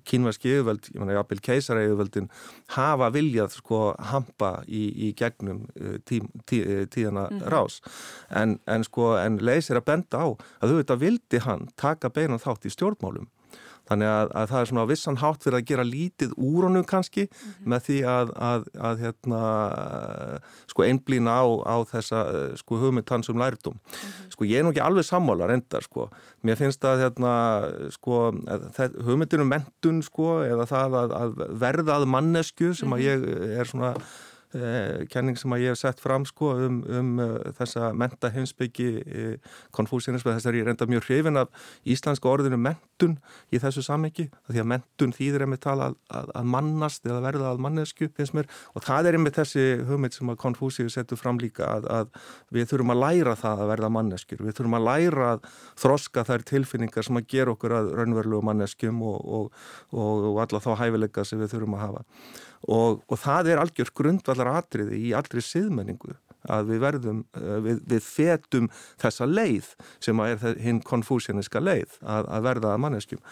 [0.08, 2.30] kínverski yfirvöld, ég menna Jafnvel keisara yfirvöldin
[2.76, 7.52] hafa viljað sko hampa í, í gegnum uh, tí, tí, uh, tíðana mm -hmm.
[7.52, 7.80] rás
[8.30, 10.26] en, en sko en leysir að benda á
[10.60, 13.30] að þú veit að vildi hann taka beinan þátt í stjórnmálum
[13.92, 17.26] Þannig að, að það er svona vissan hátt fyrir að gera lítið úr honum kannski
[17.26, 17.68] mm -hmm.
[17.72, 19.42] með því að, að, að hérna,
[20.72, 22.20] sko einblýna á, á þessa
[22.56, 23.76] sko hugmynd hans um lærdum.
[23.76, 24.32] Mm -hmm.
[24.32, 26.08] Sko ég er nú ekki alveg sammála reyndar sko.
[26.42, 27.32] Mér finnst að hérna,
[27.90, 28.32] sko,
[29.04, 33.06] hugmyndinu mentun sko eða það að verða að mannesku sem að mhm.
[33.06, 33.94] ég er svona
[35.12, 39.54] kenning sem að ég hef sett fram sko um, um uh, þessa menta heimsbyggi uh,
[39.74, 43.16] konfúsianism þess að ég reynda mjög hrifin af íslenska orðinu mentun
[43.52, 47.52] í þessu samhengi því að mentun þýðir einmitt tala að, að, að mannast eða verða
[47.52, 48.50] að mannesku finnst mér.
[48.76, 52.12] Og það er einmitt þessi hugmynd sem að konfúsíu setur fram líka að, að
[52.52, 55.50] við þurfum að læra það að verða manneskur við þurfum að læra að
[55.82, 60.62] þroska þær tilfinningar sem að gera okkur að raunverulegu manneskum og, og, og, og alla
[60.62, 62.06] þá hæfileika sem við þurfum að hafa
[62.68, 66.14] og, og það er algjör grundvallar atriði í allri siðmenningu
[66.50, 68.68] að við verðum, eh, við, við fetum
[69.02, 69.72] þessa leið
[70.02, 73.22] sem er hinn konfúsianiska leið að, að verða að manneskjum.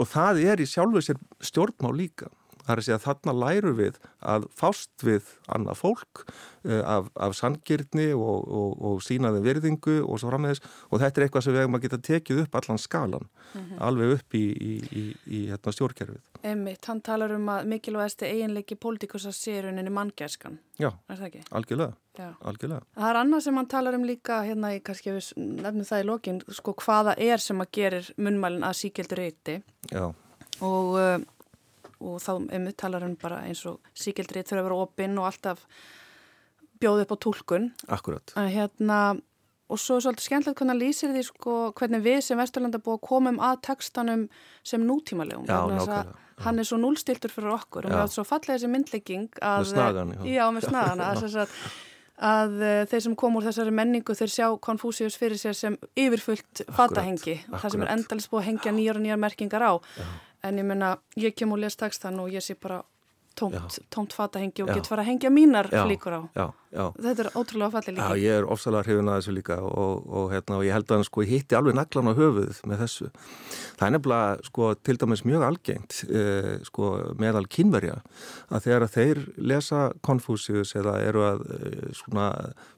[0.00, 2.30] Og það er í sjálfu sér stjórnmá líka
[2.70, 3.96] Það er segja að þarna læru við
[4.30, 10.20] að fást við annað fólk uh, af, af sangirni og, og, og sínaði virðingu og
[10.22, 13.26] svo frammeðis og þetta er eitthvað sem við hefum að geta tekið upp allan skalan,
[13.26, 13.80] mm -hmm.
[13.88, 16.22] alveg upp í, í, í, í hérna, stjórnkerfið.
[16.52, 20.58] Emmitt, hann talar um að mikilvægast eiginleiki pólitikusa séruninni manngæskan.
[20.78, 20.92] Já,
[21.50, 21.92] algjörlega,
[22.40, 22.80] algjörlega.
[22.94, 26.40] Það er annað sem hann talar um líka, hérna ég kannski nefnum það í lokin,
[26.48, 29.60] sko hvaða er sem að gerir munmælinn að síkjeldur eyti
[30.60, 31.18] og uh,
[32.00, 35.66] og þá einmitt talar hann bara eins og síkildrið þurfa að vera opinn og alltaf
[36.80, 37.68] bjóð upp á tólkun.
[37.92, 38.32] Akkurat.
[38.40, 39.00] Að, hérna,
[39.70, 43.02] og svo er svolítið skemmtilegt hvernig hann lýsir því sko, hvernig við sem Vesturlanda búið
[43.10, 44.24] komum að textanum
[44.66, 45.44] sem nútímalegum.
[45.44, 46.18] Já, nákvæmlega.
[46.40, 49.58] Hann er svo núlstiltur fyrir okkur og mér átt svo fallega þessi myndlegging að...
[49.60, 50.12] Með snagan.
[50.16, 51.02] Já, já með snagan.
[51.04, 51.58] að, að,
[52.30, 52.54] að
[52.94, 57.36] þeir sem kom úr þessari menningu þeir sjá Konfúsius fyrir sér sem yfirfullt fatahengi.
[57.52, 59.72] Það sem er endalist búið að hengja nýjar og nýjar merkingar á.
[60.00, 60.08] Já
[60.42, 62.82] en ég menna, ég kem og les textan og ég sé bara
[63.40, 66.22] tómt, fatahengi og get fara að hengja mínar flíkur á.
[66.36, 66.84] Já, já.
[67.00, 68.08] Þetta er ótrúlega fallið líka.
[68.08, 71.00] Já, ég er ofsalega hrifin að þessu líka og, og, hérna, og ég held að
[71.00, 73.10] hann sko hitti alveg naglan á höfuð með þessu.
[73.80, 77.98] Það er nefnilega sko til dæmis mjög algengt eh, sko meðal kynverja
[78.50, 82.28] að þegar að þeir lesa Konfúsius eða eru að eh, svona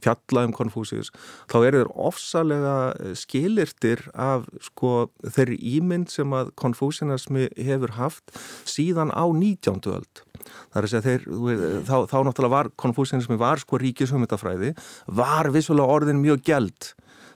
[0.04, 1.12] fjalla um Konfúsius
[1.50, 2.76] þá eru þeir ofsalega
[3.18, 8.34] skilirtir af sko þeirri ímynd sem að Konfúsianasmi hefur haft
[8.68, 9.82] síðan á 19.
[9.92, 10.22] öld.
[10.44, 11.28] Það er að segja þeir,
[11.88, 14.74] þá, þá náttúrulega var konfúsianismi var sko ríkishumutafræði,
[15.20, 16.92] var vissulega orðin mjög gæld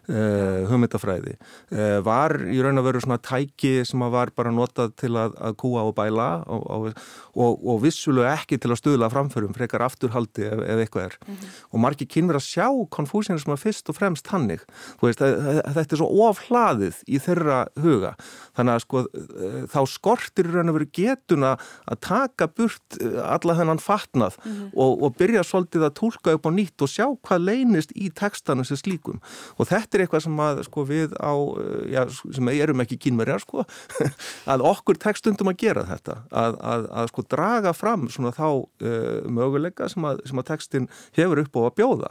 [0.06, 1.32] Uh, hugmyndafræði.
[1.74, 5.56] Uh, var í raun og veru svona tæki sem var bara notað til að, að
[5.58, 7.00] kúa og bæla og, og,
[7.36, 11.18] og, og vissulega ekki til að stuðla framförum frekar afturhaldi ef, ef eitthvað er.
[11.26, 11.56] Mm -hmm.
[11.70, 14.60] og margir kynver að sjá konfúsianism að fyrst og fremst hannig
[15.02, 18.14] veist, að, að, þetta er svo ofhlaðið í þeirra huga.
[18.56, 23.78] Þannig að sko uh, þá skortir raun og veru getuna að taka burt alla þennan
[23.78, 24.70] fatnað mm -hmm.
[24.74, 28.76] og byrja svolítið að tólka upp á nýtt og sjá hvað leynist í textanu sem
[28.76, 29.20] slíkum.
[29.58, 33.42] Og þetta er eitthvað sem að sko við á, eh, já, sem erum ekki kynverjar
[33.44, 33.64] sko,
[34.52, 39.26] að okkur tekstundum að gera þetta, að, að, að sko draga fram svona þá uh,
[39.28, 42.10] möguleika sem að, sem að tekstin hefur upp á að bjóða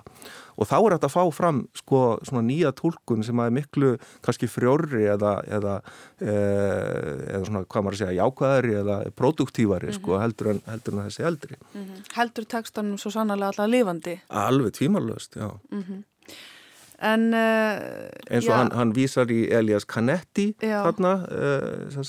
[0.56, 3.89] og þá er þetta að fá fram sko svona nýja tólkun sem að er miklu
[4.23, 5.73] kannski frjórri eða eða,
[6.21, 9.99] e, eða svona hvað maður að segja jákvæðari eða produktívari mm -hmm.
[9.99, 10.21] sko mhm.
[10.23, 12.04] heldur en, heldur en þessi eldri mm -hmm.
[12.15, 14.19] Heldur tekstunum svo sannlega alltaf lifandi?
[14.30, 16.04] Alveg tvímarlöst, já mm -hmm.
[17.05, 22.07] En, uh, eins og hann, hann vísar í Elias Canetti þarna uh,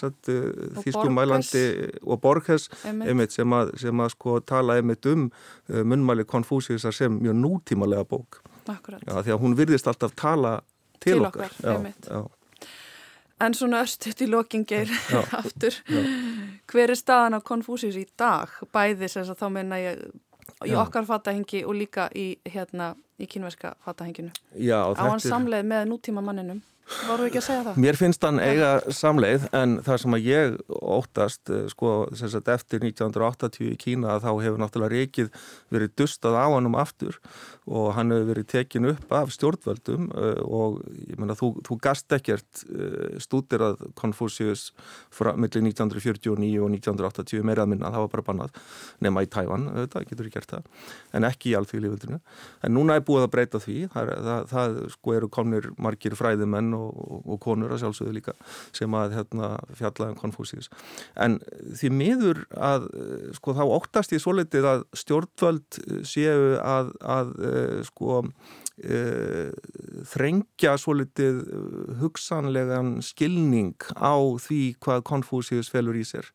[0.80, 1.64] þýskumælandi
[2.06, 7.18] og Borges einmitt, sem, að, sem að sko tala einmitt um uh, munnmæli Konfúsiusar sem
[7.20, 8.40] mjög nútímalega bók.
[8.66, 10.58] Já, því að hún virðist alltaf tala
[10.98, 12.24] til, til okkar, okkar já, já.
[13.36, 14.92] En svona östuðt í lokingir
[15.40, 15.74] aftur,
[16.72, 18.54] hver er staðan á Konfúsius í dag?
[18.72, 20.06] Bæði að þá menna ég
[20.66, 24.32] í okkar fattahengi og líka í hérna í kínverska fattahenginu.
[24.54, 24.80] Já.
[24.92, 26.62] Á hann samleið með nútíma manninum.
[26.86, 27.78] Varu ekki að segja það?
[27.82, 32.84] Mér finnst hann eiga samleið en það sem að ég óttast eh, sko sagt, eftir
[32.86, 35.32] 1980 í Kína þá hefur náttúrulega reikið
[35.74, 37.18] verið dustað á hann um aftur
[37.66, 42.14] og hann hefur verið tekin upp af stjórnvöldum eh, og ég menna þú, þú gast
[42.14, 44.68] ekkert eh, stúdir að Confucius
[45.34, 48.62] millir 1949 og 1980 meirað minna, það var bara bannað
[49.02, 50.70] nema í Tævan, það getur ekki gert það
[51.18, 52.22] en ekki í alþjóðlífundinu
[52.62, 56.75] en núna er búið að breyta því það, það, það sko eru komnir margir fræðimenn
[56.76, 58.36] og, og konur að sjálfsögðu líka
[58.76, 60.70] sem að hérna, fjalla um Konfúsíus.
[61.18, 61.40] En
[61.76, 62.88] því miður að
[63.36, 67.34] sko þá óttast ég svo litið að stjórnvöld séu að, að
[67.90, 71.38] sko Uh, þrengja svo litið
[72.02, 76.28] hugsanlegan skilning á því hvað Konfúsius felur í sér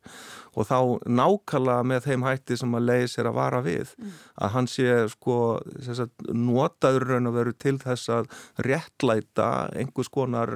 [0.57, 0.77] og þá
[1.07, 4.15] nákalla með þeim hætti sem að leiði sér að vara við mm.
[4.41, 5.37] að hann sé sko
[6.33, 8.31] notaður raun og veru til þess að
[8.65, 10.51] réttlæta einhvers konar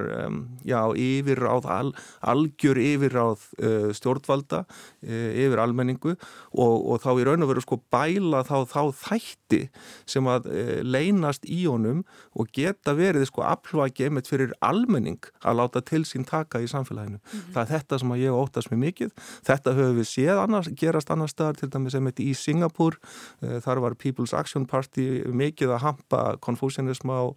[0.67, 1.93] já, yfirráð al,
[2.25, 4.65] algjör yfirráð uh, stjórnvalda
[5.05, 9.61] yfir almenningu og, og þá í raun og veru sko bæla þá, þá þætti
[10.09, 10.49] sem að
[10.83, 16.25] leynast í honum og geta verið sko aflvægi einmitt fyrir almenning að láta til sín
[16.27, 17.19] taka í samfélaginu.
[17.19, 17.53] Mm -hmm.
[17.53, 19.11] Það er þetta sem að ég óttast mér mikið.
[19.45, 22.97] Þetta höfum við séð annars, gerast annar staðar til dæmis þetta í Singapúr
[23.41, 27.35] eh, þar var People's Action Party mikið að hampa konfúsianism á uh,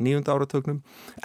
[0.00, 0.78] nýjunda áratögnum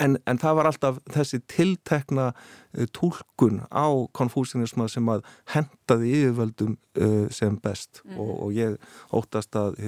[0.04, 3.88] en, en það var alltaf þessi tiltekna uh, tólkun á
[4.18, 8.02] konfúsianisma sem að hendaði yfirvöldum uh, sem best.
[8.04, 8.20] Mm.
[8.20, 8.76] og, og ég
[9.16, 9.80] óttast að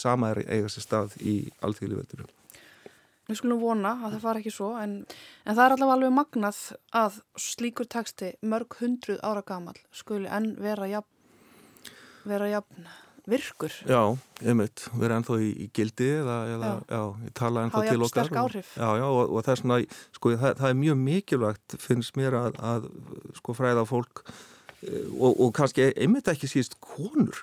[0.00, 2.32] sama er eiga sér stað í alltíðlíföldurum
[3.24, 4.98] Við skulum vona að það fara ekki svo en,
[5.44, 6.58] en það er allavega alveg magnað
[7.00, 11.08] að slíkur texti mörg hundruð ára gamal skuli enn vera jafn,
[12.28, 12.90] vera jafn
[13.30, 13.74] virkur.
[13.88, 14.00] Já,
[14.44, 16.96] einmitt, vera ennþá í, í gildi eða, eða já.
[16.96, 18.00] Já, tala ennþá til okkar.
[18.00, 18.72] Há jafn sterk áhrif.
[18.76, 19.78] Já, já, og, og það er svona,
[20.18, 22.90] sko, það, það er mjög mikilvægt finnst mér að, að
[23.40, 24.24] sko fræða fólk
[25.18, 27.40] og, og kannski einmitt ekki síst konur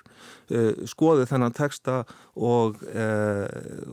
[0.52, 2.02] uh, skoði þennan texta
[2.34, 3.46] og, uh,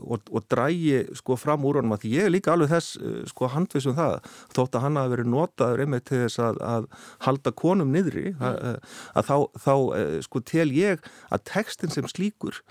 [0.04, 3.00] og, og drægi sko fram úr honum að ég er líka alveg þess
[3.32, 4.20] sko handvisum það
[4.56, 6.88] þótt að hann hafi verið notaður einmitt til þess að, að
[7.26, 8.46] halda konum niðri mm.
[8.46, 9.36] að, að þá,
[9.66, 9.74] þá
[10.28, 12.62] sko tel ég að textin sem slíkur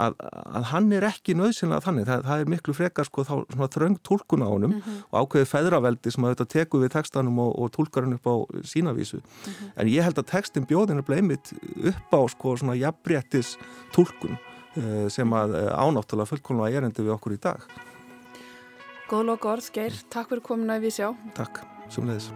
[0.00, 0.16] að,
[0.58, 3.98] að hann er ekki nöðsynlega þannig, það, það er miklu frekar sko þá svona þröng
[4.06, 5.02] tólkun á honum mm -hmm.
[5.10, 8.34] og ákveði feðraveldi sem að þetta teku við textanum og, og tólkar hann upp á
[8.62, 9.72] sínavísu mm -hmm.
[9.76, 11.52] en ég held að textin bjóðin er bleimit
[11.84, 13.56] upp á sko svona jafnbrettis
[13.92, 14.38] tólkun
[14.76, 17.60] eh, sem að eh, ánáttúrulega fullkonlega erendi við okkur í dag.
[19.08, 21.08] Góð lóka orð, Geir, takk fyrir komuna við sjá.
[21.34, 22.32] Takk, sumleðis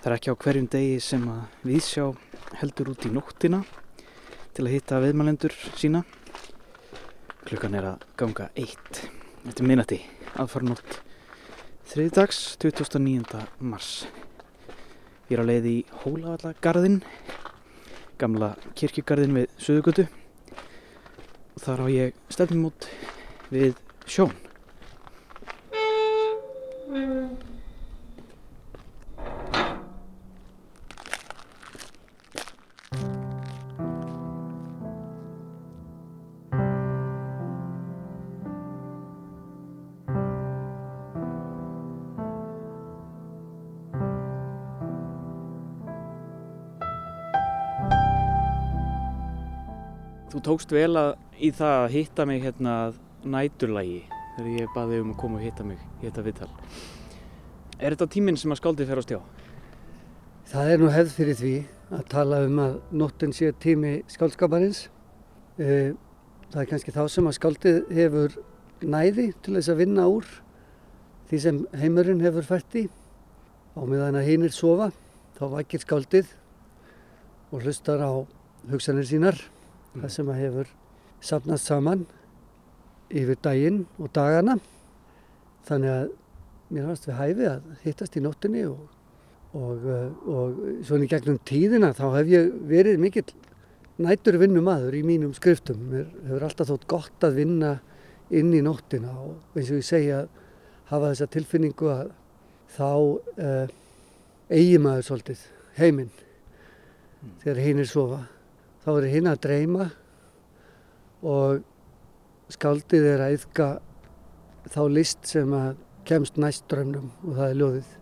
[0.00, 2.04] Það er ekki á hverjum degi sem að viðsjá
[2.56, 3.58] heldur út í nóttina
[4.56, 6.00] til að hitta viðmælendur sína.
[7.44, 9.02] Klukkan er að ganga eitt
[9.44, 10.00] eftir minnati
[10.40, 11.02] aðfarnótt
[11.92, 13.44] þriðdags 2009.
[13.60, 14.06] mars.
[15.28, 17.02] Ég er á leið í Hólavallagarðin,
[18.16, 20.08] gamla kirkjugarðin við Suðugötu
[20.56, 22.88] og þar á ég stefnum út
[23.52, 23.76] við
[24.08, 24.32] sjón.
[50.50, 52.76] Tókst vel að, í það að hitta mig hérna
[53.22, 54.00] næturlægi
[54.34, 56.48] þegar ég baði um að koma og hitta mig í þetta viðtal.
[57.78, 59.18] Er þetta tíminn sem að skáldið fer á stjá?
[60.50, 61.52] Það er nú hefð fyrir því
[61.94, 64.80] að tala um að nóttin sé tími skáldskaparins.
[65.60, 65.92] Eh,
[66.50, 68.36] það er kannski þá sem að skáldið hefur
[68.82, 70.26] næði til þess að vinna úr
[71.30, 72.84] því sem heimurinn hefur fært í.
[73.78, 74.90] Á meðan að heinir sofa,
[75.38, 76.34] þá vakir skáldið
[77.54, 78.10] og hlustar á
[78.72, 79.38] hugsanir sínar.
[79.96, 80.72] Það sem að hefur
[81.24, 82.06] sapnast saman
[83.10, 84.56] yfir daginn og dagana.
[85.68, 86.08] Þannig að
[86.70, 88.82] mér hafast við hæfið að hittast í nóttinni og,
[89.58, 89.86] og,
[90.30, 93.28] og svona í gegnum tíðina þá hef ég verið mikill
[94.00, 95.82] nætur vinnumadur í mínum skriftum.
[95.90, 97.74] Mér hefur alltaf þótt gott að vinna
[98.30, 100.24] inn í nóttina og eins og ég segja
[100.90, 102.10] hafa þessa tilfinningu að
[102.70, 103.72] þá uh,
[104.50, 105.42] eigi maður svolítið
[105.78, 107.34] heiminn mm.
[107.42, 108.20] þegar hinn er sofa.
[108.80, 109.86] Þá er hinn að dreyma
[111.20, 111.58] og
[112.48, 113.66] skáldið er að yfka
[114.72, 117.92] þá list sem að kemst næst drömnum og það er ljóðið.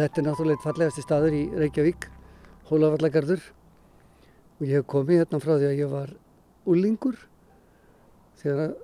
[0.00, 2.10] Þetta er náttúrulega fallegasti staður í Reykjavík,
[2.66, 3.42] Hólavallagarður
[4.58, 6.16] og ég hef komið hérna frá því að ég var
[6.66, 7.26] úlingur
[8.42, 8.78] þegar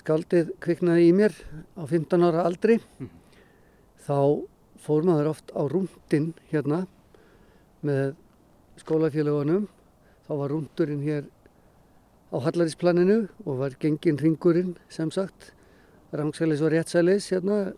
[0.00, 1.36] skaldið kviknaði í mér
[1.76, 3.18] á 15 ára aldri mm.
[4.06, 4.42] Þá
[4.82, 6.84] fór maður oft á rúndin hérna
[7.86, 8.14] með
[8.82, 9.68] skólafélagunum
[10.26, 11.28] þá var rúndurinn hér
[12.32, 15.52] á Hallarísplaninu og var gengin ringurinn sem sagt
[16.12, 17.72] rangsælis og réttsælis hérna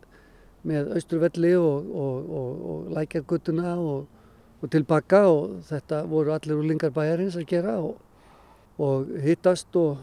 [0.65, 7.37] með austurvelli og, og, og, og lækjargutuna og tilbaka og þetta voru allir úrlingar bæjarins
[7.37, 9.99] að gera og hittast og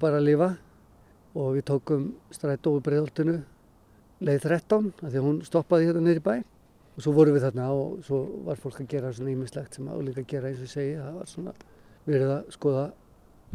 [0.00, 0.54] bara lifa.
[1.34, 3.40] Og við tókum strætt over bregðoltinu
[4.20, 6.34] leið 13 af því að hún stoppaði hérna neyri bæ.
[6.94, 10.22] Og svo vorum við þarna og svo var fólk að gera svona ímislegt sem álíka
[10.22, 11.54] að gera eins og segi það var svona
[12.06, 12.84] verið að skoða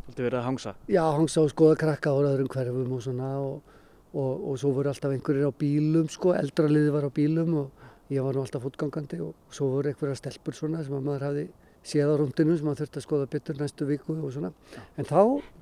[0.07, 0.73] Þetta verið að hangsa?
[0.89, 3.73] Já, hangsa og skoða krakka á öðrum hverfum og svona og,
[4.13, 8.25] og, og svo voru alltaf einhverjir á bílum sko, eldraliði var á bílum og ég
[8.25, 11.47] var nú alltaf fótgangandi og svo voru einhverja stelpur svona sem að maður hafði
[11.85, 14.53] séð á rundinu sem maður þurfti að skoða byttur næstu viku og svona.
[14.97, 15.19] En þá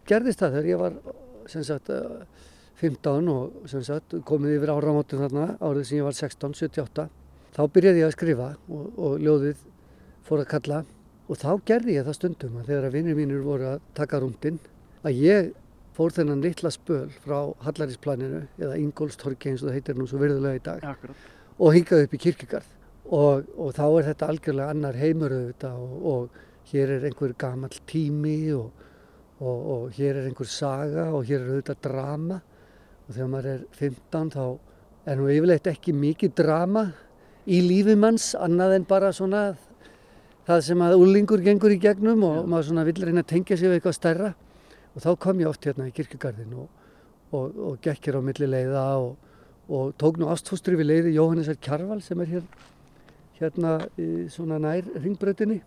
[0.09, 0.99] gerðist það þegar ég var
[1.51, 1.91] sem sagt
[2.77, 7.07] 15 og sem sagt komið yfir áramótin þarna árið sem ég var 16, 78
[7.57, 9.63] þá byrjaði ég að skrifa og, og ljóðið
[10.27, 10.81] fór að kalla.
[11.27, 14.59] Og þá gerði ég það stundum að þegar að vinnir mínur voru að taka rúndin
[15.03, 15.49] að ég
[15.97, 20.59] fór þennan litla spöl frá Hallarísplaninu eða Ingólstorki eins og það heitir nú svo virðulega
[20.59, 21.23] í dag Akkurat.
[21.57, 22.73] og hingaði upp í kirkigarð
[23.07, 27.73] og, og þá er þetta algjörlega annar heimur auðvitað og, og hér er einhver gamal
[27.89, 28.85] tími og,
[29.41, 32.39] og hér er einhver saga og hér er auðvitað drama
[33.07, 34.43] og þegar maður er 15 þá
[35.07, 36.89] er nú yfirleitt ekki mikið drama
[37.47, 39.43] í lífum manns annað en bara svona
[40.47, 42.47] það sem að úlingur gengur í gegnum og Já.
[42.51, 44.33] maður svona vill reyna að tengja sig við eitthvað stærra.
[44.95, 46.67] Og þá kom ég oft hérna í kirkugarðin og,
[47.35, 49.15] og, og gekk hér á milli leiða og,
[49.67, 52.45] og tók nú ástfóstri við leiði Jóhannesar Kjarval sem er hér
[53.37, 53.77] hérna
[54.33, 55.59] svona nær ringbröðinni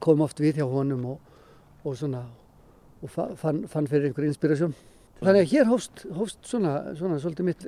[0.00, 2.24] kom oft við hjá honum og svona
[3.02, 4.72] og fann, fann fyrir einhver inspirasjón
[5.22, 7.66] þannig að hér hófst, hófst svona, svona svolítið mitt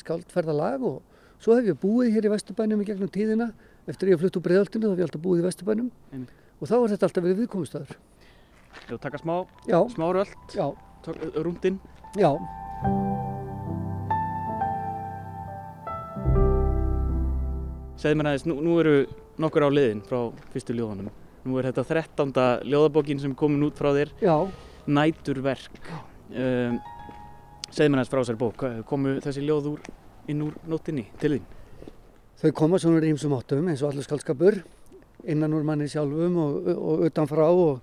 [0.00, 1.00] skaldferðalag og
[1.40, 3.46] Svo hef ég búið hér í Vesturbænum í gegnum tíðina.
[3.88, 5.86] Eftir ég hef flutt úr Breðaltinu þá hef ég alltaf búið í Vesturbænum.
[6.12, 6.34] Einnig.
[6.60, 7.94] Og þá er þetta alltaf verið viðkomustæður.
[8.90, 9.32] Þú taka smá,
[9.64, 9.78] Já.
[9.94, 10.34] smá röld,
[11.40, 11.78] rúndinn.
[12.20, 12.28] Já.
[17.96, 18.94] Segð mér aðeins, nú, nú eru
[19.40, 20.20] nokkur á liðin frá
[20.52, 21.08] fyrstu ljóðanum.
[21.48, 22.36] Nú er þetta 13.
[22.68, 24.12] ljóðabókin sem komin út frá þér.
[24.20, 24.36] Já.
[24.84, 25.80] Næturverk.
[26.30, 26.78] Um,
[27.70, 29.88] Segð mér aðeins frá þessari bók, komu þessi ljóð úr
[30.30, 31.48] inn úr nóttinni til þín?
[32.40, 34.58] Þau koma svona rýmsum áttum eins og allur skaldskapur
[35.30, 37.80] innan úr manni sjálfum og, og utanfrá og,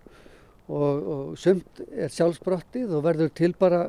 [0.68, 3.86] og, og sumt er sjálfsbrottið og verður til bara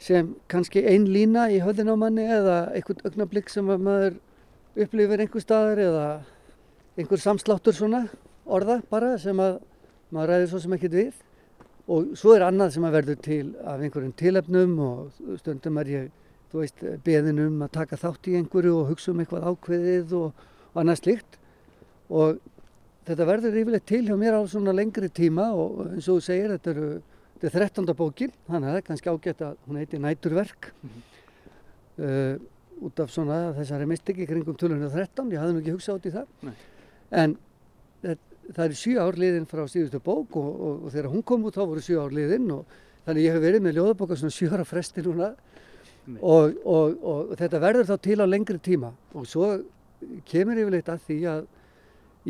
[0.00, 4.20] sem kannski ein lína í höfðin á manni eða einhvern augnablík sem maður
[4.76, 6.06] upplifir einhver staðar eða
[6.96, 8.06] einhver samsláttur svona
[8.44, 9.58] orða bara sem að
[10.12, 11.26] maður ræðir svo sem ekkert við
[11.90, 16.08] og svo er annað sem að verður til af einhverjum tilefnum og stundum er ég
[16.50, 20.46] þú veist, beðin um að taka þátt í einhverju og hugsa um eitthvað ákveðið og,
[20.72, 21.38] og annað slikt
[22.10, 22.40] og
[23.08, 26.54] þetta verður yfirleitt til hjá mér á svona lengri tíma og eins og þú segir,
[26.56, 26.88] þetta eru
[27.40, 27.94] þetta er 13.
[27.96, 31.04] bókin, þannig að það er kannski ágætt að hún heiti Næturverk mm -hmm.
[32.04, 32.40] uh,
[32.86, 36.26] út af svona þessari mistiki kringum 2013 ég hafði nú ekki hugsað út í það
[36.42, 36.54] Nei.
[37.10, 37.36] en
[38.54, 41.58] það, er sjö ár liðin frá síðustu bók og, og, og þegar hún kom út
[41.58, 42.74] þá voru sjö ár liðin og
[43.06, 45.30] þannig ég hef verið með ljóðabóka svona sjö ára fresti núna.
[46.10, 48.90] Og, og, og þetta verður þá til á lengri tíma.
[49.14, 49.50] Og svo
[50.26, 51.42] kemur yfirleitt að því að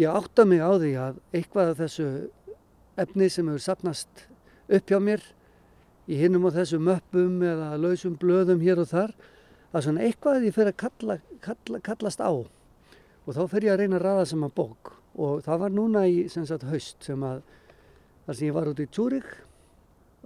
[0.01, 2.09] ég átta mig á því að eitthvað af þessu
[3.01, 4.25] efni sem hefur sapnast
[4.71, 5.25] upp hjá mér
[6.11, 9.14] í hinnum á þessu möppum eða lausum blöðum hér og þar
[9.71, 12.33] að svona eitthvað ég fyrir að kalla, kalla, kallast á.
[13.27, 16.05] Og þá fer ég að reyna að ræða sem að bók og það var núna
[16.09, 17.43] í sem sagt haust sem að
[18.27, 19.29] þar sem ég var út í Tjúrik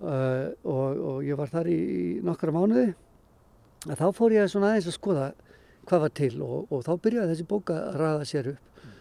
[0.03, 2.93] uh, og, og ég var þar í, í nokkra mánuði
[3.85, 5.31] að þá fór ég svona aðeins að skoða
[5.85, 8.93] hvað var til og, og þá byrjaði þessi bók að ræða sér upp mm.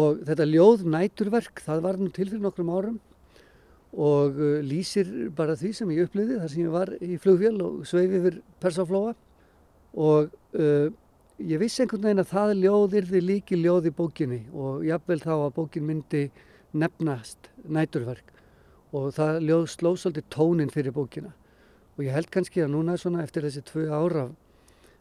[0.00, 2.98] og þetta ljóð næturverk það var nú til fyrir nokkrum árum
[3.94, 7.86] og uh, lýsir bara því sem ég uppliði þar sem ég var í flugfjöl og
[7.88, 9.14] sveifi yfir Persaflóa
[9.94, 10.88] og uh,
[11.42, 15.32] ég vissi einhvern veginn að það ljóð yrði líki ljóð í bókinni og jáfnvel þá
[15.34, 16.22] að bókin myndi
[16.74, 18.30] nefnast næturverk.
[18.94, 21.32] Og það ljóð sló svolítið tónin fyrir bókina.
[21.98, 24.28] Og ég held kannski að núna svona eftir þessi tvö ára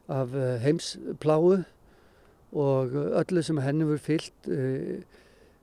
[0.07, 1.63] af, uh, heimspláu
[2.53, 4.97] og öllu sem henni voru fyllt uh,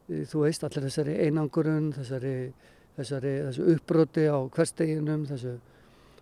[0.09, 2.53] uh, þú veist allir þessari einangurun þessari,
[2.97, 3.35] þessari,
[3.75, 5.59] uppbroti á hversteginum þessu,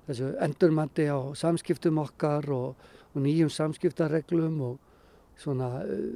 [0.09, 4.79] þessu endurmandi á samskiptum okkar og og nýjum samskiptarreglum og
[5.39, 6.15] svona uh,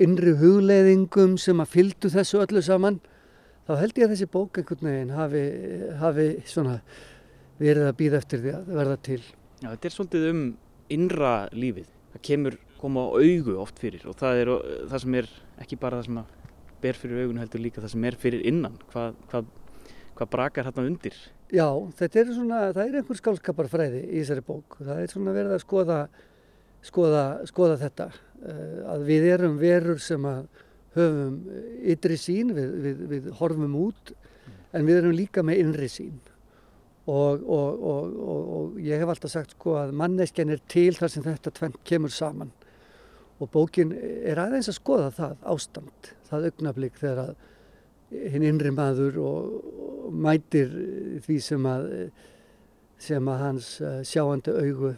[0.00, 3.00] innri hugleiðingum sem að fyldu þessu öllu saman
[3.66, 5.44] þá held ég að þessi bók einhvern veginn hafi,
[6.00, 6.78] hafi svona
[7.62, 9.22] verið að býða eftir því að verða til.
[9.62, 10.44] Já, þetta er svolítið um
[10.92, 11.90] innra lífið.
[12.12, 14.50] Það kemur koma á augu oft fyrir og það er
[14.90, 15.28] það sem er
[15.62, 16.38] ekki bara það sem að
[16.82, 18.74] ber fyrir augun heldur líka það sem er fyrir innan.
[18.90, 19.52] Hvað, hvað,
[20.18, 21.18] hvað brakar hérna undir?
[21.52, 21.66] Já,
[21.98, 24.78] þetta er svona, það er einhver skálskaparfræði í þessari bók.
[24.80, 25.98] Það er svona verið að skoða,
[26.88, 28.06] skoða, skoða þetta.
[28.40, 30.46] Eh, að við erum verur sem að
[30.96, 31.36] höfum
[31.92, 34.14] ytri sín, við, við, við horfum út,
[34.72, 36.16] en við erum líka með innri sín.
[37.02, 38.16] Og, og, og,
[38.56, 42.14] og ég hef alltaf sagt sko að manneskjan er til þar sem þetta tvent kemur
[42.14, 42.52] saman.
[43.42, 47.34] Og bókin er aðeins að skoða það ástand, það augnablík þegar að
[48.32, 50.72] hinn innri maður og mætir
[51.24, 51.88] því sem að,
[53.02, 54.94] sem að hans eh, sjáandi augu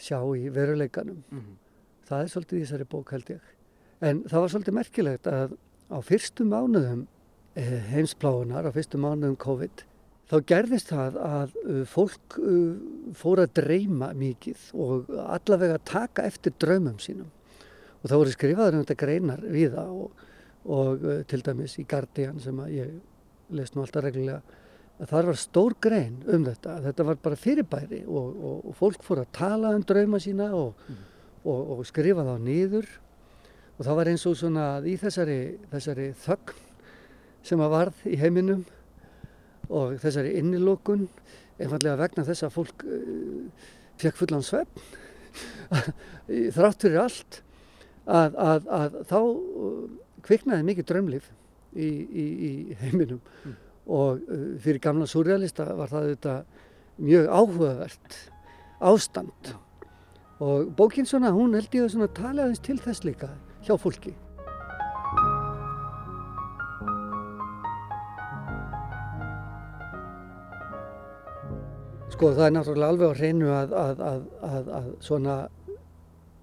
[0.00, 1.22] sjá í veruleikanum.
[1.30, 1.56] Mm -hmm.
[2.04, 3.40] Það er svolítið í þessari bók held ég.
[4.00, 5.56] En það var svolítið merkilegt að
[5.90, 7.06] á fyrstu mánuðum
[7.54, 9.84] eh, heimspláunar, á fyrstu mánuðum COVID,
[10.30, 11.50] þá gerðist það að
[11.84, 12.38] fólk
[13.12, 17.28] fór að dreyma mikið og allavega taka eftir draumum sínum.
[18.02, 20.24] Og þá voru skrifaður um þetta greinar við það og
[20.64, 22.92] og til dæmis í Guardian sem að ég
[23.54, 24.42] leist nú alltaf reglulega
[24.94, 29.02] að það var stór grein um þetta þetta var bara fyrirbæri og, og, og fólk
[29.02, 31.00] fór að tala um drauma sína og, mm.
[31.50, 32.86] og skrifa þá nýður
[33.74, 35.38] og það var eins og svona í þessari,
[35.72, 36.62] þessari þögn
[37.44, 38.62] sem að varð í heiminum
[39.68, 41.08] og þessari innilókun
[41.58, 43.66] einfallega vegna þess að fólk uh,
[44.00, 44.78] fekk fullan svefn
[46.54, 47.40] þrátt fyrir allt
[48.06, 49.18] að, að, að þá
[50.24, 51.30] kviknaði mikið drömlif
[51.74, 53.56] í, í, í heiminum mm.
[53.86, 56.36] og uh, fyrir gamla surrealista var það þetta
[57.04, 58.18] mjög áhugavert
[58.84, 59.56] ástand ja.
[60.44, 63.32] og bókin svona, hún held ég að tala aðeins til þess líka
[63.64, 64.14] hjá fólki.
[72.14, 74.02] Sko það er náttúrulega alveg á hreinu að, að,
[74.46, 75.36] að, að svona,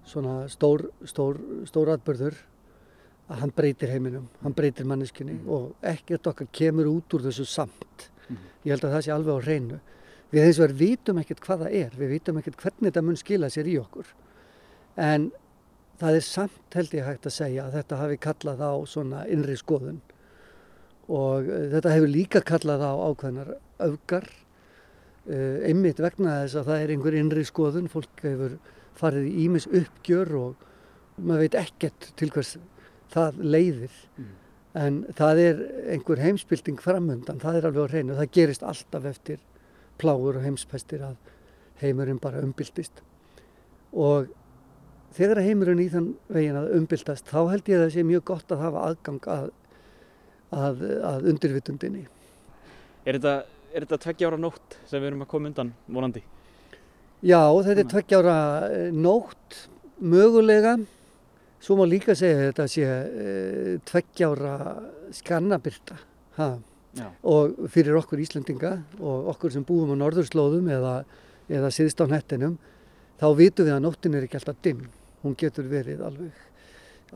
[0.04, 2.36] svona stór, stór, stór atbyrður
[3.32, 5.48] að hann breytir heiminum, hann breytir manneskinni mm.
[5.52, 8.08] og ekkert okkar kemur út úr þessu samt.
[8.28, 8.40] Mm.
[8.66, 9.78] Ég held að það sé alveg á reynu.
[10.32, 13.20] Við eins og verðum vitum ekkert hvað það er, við vitum ekkert hvernig þetta mun
[13.20, 14.12] skila sér í okkur.
[15.00, 15.30] En
[16.00, 19.56] það er samt held ég hægt að segja að þetta hafi kallað á svona innri
[19.60, 20.00] skoðun
[21.12, 24.28] og uh, þetta hefur líka kallað á ákveðnar augar,
[25.28, 28.58] uh, einmitt vegna þess að það er einhver innri skoðun, fólk hefur
[28.98, 30.68] farið í ímis uppgjör og
[31.20, 32.56] maður veit ekkert til hvers
[33.12, 33.98] það leiðir.
[34.18, 34.30] Mm.
[34.72, 35.58] en það er
[35.92, 38.14] einhver heimsbilding framöndan, það er alveg á hreinu.
[38.16, 39.42] Það gerist alltaf eftir
[40.00, 41.18] plágur og heimspestir að
[41.82, 43.02] heimurinn bara umbildist
[43.92, 44.30] og
[45.12, 48.54] þegar heimurinn í þann vegin að umbildast þá held ég að það sé mjög gott
[48.54, 49.48] að hafa aðgang að,
[50.56, 52.06] að, að undirvitundinni.
[53.04, 53.34] Er þetta,
[53.72, 56.24] er þetta tveggjára nótt sem við erum að koma undan vonandi?
[57.22, 58.36] Já, þetta er tveggjára
[58.96, 59.58] nótt
[60.00, 60.78] mögulega
[61.62, 64.54] Svo má líka segja að þetta sé e, tveggjára
[65.14, 65.98] skannabyrta
[67.22, 70.94] og fyrir okkur Íslandinga og okkur sem búum á norðurslóðum eða,
[71.46, 72.56] eða siðst á nettinum
[73.20, 74.88] þá vitum við að nóttin er ekki alltaf dimm.
[75.22, 76.40] Hún getur verið alveg,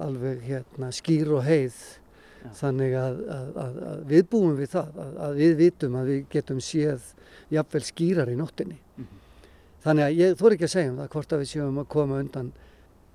[0.07, 2.51] alveg hérna, skýr og heið Já.
[2.61, 6.61] þannig að, að, að, að við búum við það, að við vitum að við getum
[6.63, 7.09] séð
[7.57, 8.79] jafnvel skýrar í nóttinni.
[8.79, 9.51] Mm -hmm.
[9.83, 12.23] Þannig að ég þór ekki að segja um það hvort að við séum að koma
[12.23, 12.66] undan Eh,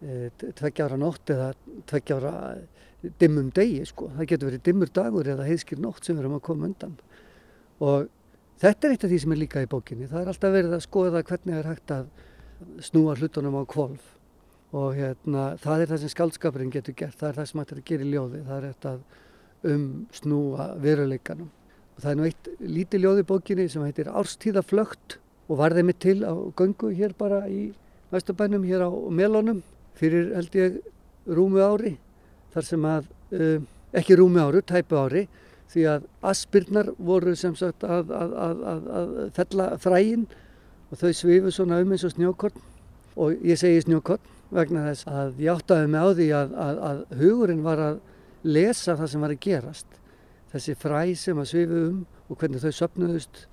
[0.02, 1.52] tveggjára nótt eða
[1.90, 2.34] tveggjára
[3.22, 4.10] dimmum degi sko.
[4.16, 6.98] Það getur verið dimmur dagur eða heiðskil nótt sem við erum að koma undan.
[7.82, 8.10] og
[8.62, 10.08] þetta er eitt af því sem er líka í bókinni.
[10.10, 12.12] Það er alltaf verið að skoða hvernig er hægt að
[12.86, 14.04] snúa hlutunum á kvolf
[14.72, 17.82] og hérna, það er það sem skaldskapurinn getur gert, það er það sem hægt er
[17.82, 18.44] að gera í ljóði.
[18.46, 18.94] Það er þetta
[19.72, 21.50] um snúa veruleikanum.
[21.96, 25.18] Og það er nú eitt lítið ljóði bókinni sem heitir Árstíðaflögt
[25.50, 27.72] og varðið mitt til á göngu hér bara í
[28.14, 29.62] Væstabænum hér á Melónum
[30.02, 30.82] fyrir held ég
[31.30, 31.96] rúmu ári
[32.52, 33.62] þar sem að, uh,
[33.96, 35.28] ekki rúmu ári, tæpu ári
[35.72, 40.26] því að aspirnar voru sem sagt að, að, að fella fræin
[40.92, 42.58] og þau svifu svona um eins og snjókorn.
[43.22, 47.84] Og ég segi snjókorn vegna þess að ég áttaði mig á því að hugurinn var
[47.86, 48.02] að
[48.44, 50.00] lesa það sem var að gerast.
[50.52, 53.46] Þessi fræ sem að svifu um og hvernig þau söpnuðust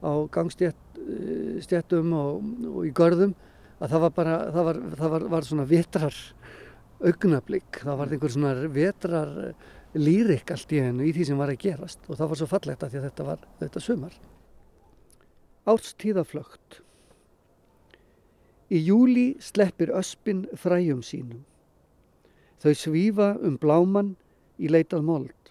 [0.00, 3.34] á gangstjættum og, og í görðum
[3.80, 6.18] að það var bara, það var, það var, var svona vitrar
[7.00, 9.32] augnablík, það var einhver svona vetrar
[9.96, 12.84] lýrik allt í hennu í því sem var að gerast og það var svo fallegt
[12.84, 14.20] að að þetta var þetta sumar.
[15.70, 16.80] Árstíðaflögt
[18.70, 21.42] Í júli sleppir öspin fræjum sínum.
[22.62, 24.12] Þau svífa um bláman
[24.62, 25.50] í leitað mold.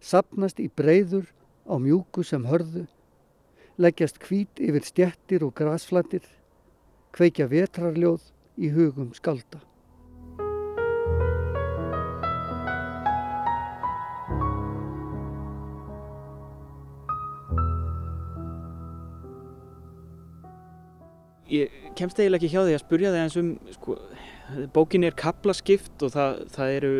[0.00, 1.26] Sapnast í breyður
[1.68, 2.86] á mjúku sem hörðu.
[3.76, 6.24] Leggjast hvít yfir stjettir og grasflatir.
[7.16, 8.22] Kveikja vetrarljóð
[8.60, 9.58] í hugum skalda.
[21.50, 23.96] Ég kemst eiginlega ekki hjá því að spurja þig eins um sko,
[24.70, 26.92] bókin er kaplaskipt og það, það eru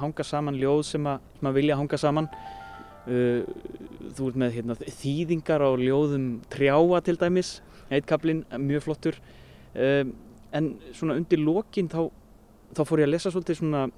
[0.00, 3.42] hanga saman ljóð sem að, sem að vilja hanga saman uh,
[4.16, 7.58] þú ert með hérna, þýðingar á ljóðum trjáa til dæmis
[7.92, 9.20] eitt kaplinn, mjög flottur
[9.74, 10.12] um,
[10.58, 12.06] en svona undir lokin þá,
[12.76, 13.88] þá fór ég að lesa svolítið svona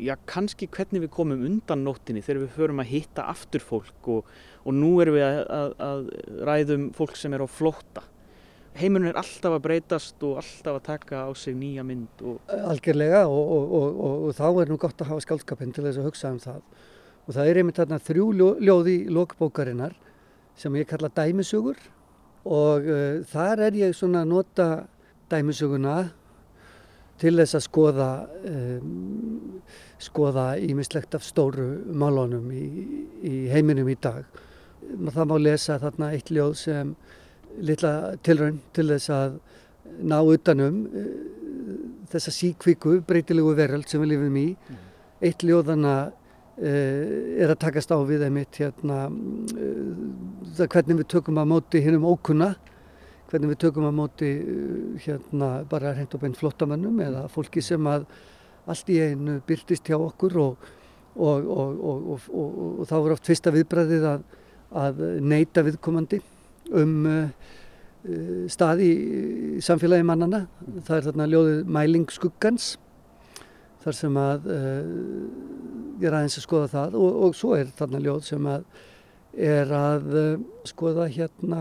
[0.00, 4.30] já kannski hvernig við komum undan nóttinni þegar við förum að hitta aftur fólk og,
[4.64, 6.08] og nú erum við að, að, að
[6.48, 8.02] ræðum fólk sem er á flótta.
[8.78, 12.38] Heimurinn er alltaf að breytast og alltaf að taka á sig nýja mynd og...
[12.70, 16.30] Algjörlega og, og, og, þá er nú gott að hafa skaldskapin til þess að hugsa
[16.30, 16.60] um það.
[17.26, 18.28] Og það er einmitt þarna þrjú
[18.62, 19.96] ljóði í lokbókarinnar
[20.58, 21.78] sem ég kalla dæmisugur
[22.44, 24.68] og uh, þar er ég svona að nota
[25.30, 25.96] dæmisuguna
[27.20, 28.10] til þess að skoða
[28.48, 29.60] um,
[30.00, 32.66] skoða ímislegt af stóru málunum í,
[33.20, 34.24] í heiminum í dag.
[34.80, 36.94] Það má lesa þarna eitt ljóð sem
[37.60, 39.36] litla tilraun til þess að
[40.00, 41.10] ná utanum uh,
[42.10, 44.48] þessa síkvíku breytilegu veröld sem við lifum í.
[44.56, 44.80] Mm.
[45.28, 45.96] Eitt ljóðana
[46.60, 49.06] er að takast á við einmitt hérna,
[50.56, 52.50] það hvernig við tökum að móti hinnum ókunna,
[53.30, 54.32] hvernig við tökum að móti
[55.06, 58.04] hérna, bara hreint og beint flottamannum eða fólki sem að
[58.68, 60.68] allt í einu byrtist hjá okkur og,
[61.16, 64.28] og, og, og þá er oft fyrsta viðbræðið að,
[64.82, 66.20] að neyta viðkomandi
[66.76, 67.32] um uh,
[68.52, 68.92] stað í
[69.64, 70.44] samfélagi mannana.
[70.86, 72.74] Það er þarna ljóðið Mæling skuggans
[73.84, 74.86] þar sem að uh,
[76.00, 78.64] ég er aðeins að skoða það og, og svo er þarna ljóð sem að
[79.50, 80.30] er að uh,
[80.68, 81.60] skoða hérna,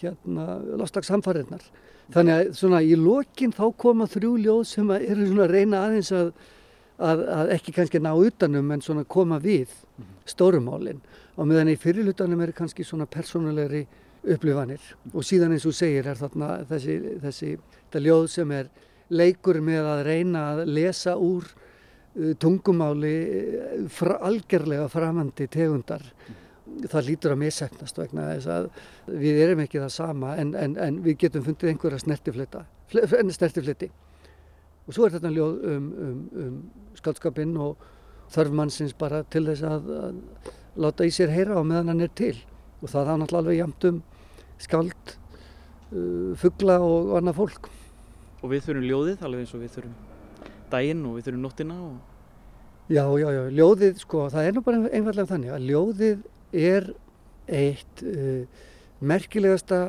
[0.00, 0.46] hérna
[0.80, 1.62] lofstagssamfariðnar.
[2.10, 5.84] Þannig að svona í lokin þá koma þrjú ljóð sem að eru svona að reyna
[5.86, 6.32] aðeins að,
[6.98, 9.70] að, að ekki kannski ná utanum en svona koma við
[10.28, 10.98] stórumálinn.
[11.38, 13.84] Og meðan í fyrirlutanum er kannski svona persónulegri
[14.34, 14.82] upplifanir
[15.14, 18.66] og síðan eins og segir er þarna þessi, þessi þetta ljóð sem er
[19.10, 26.04] leikur með að reyna að lesa úr uh, tungumáli uh, fra, algjörlega framandi tegundar.
[26.90, 28.68] Það lítur að missefnast vegna þess að
[29.20, 33.90] við erum ekki það sama en, en, en við getum fundið einhverja snertifliti
[34.90, 36.54] og svo er þetta ljóð um, um, um
[36.98, 37.82] skaldskapinn og
[38.34, 40.16] þarf mannsins bara til þess að, að
[40.82, 42.34] láta í sér heyra á meðan hann er til.
[42.80, 44.00] Og það er náttúrulega alveg jamt um
[44.60, 45.14] skald,
[45.92, 47.70] uh, fuggla og annað fólk.
[48.40, 51.76] Og við þurfum ljóðið alveg eins og við þurfum daginn og við þurfum nóttina?
[51.84, 51.96] Og...
[52.90, 56.22] Já, já, já, ljóðið sko, það er nú bara einfallega þannig að ljóðið
[56.60, 56.90] er
[57.60, 58.62] eitt uh,
[59.00, 59.80] merkilegasta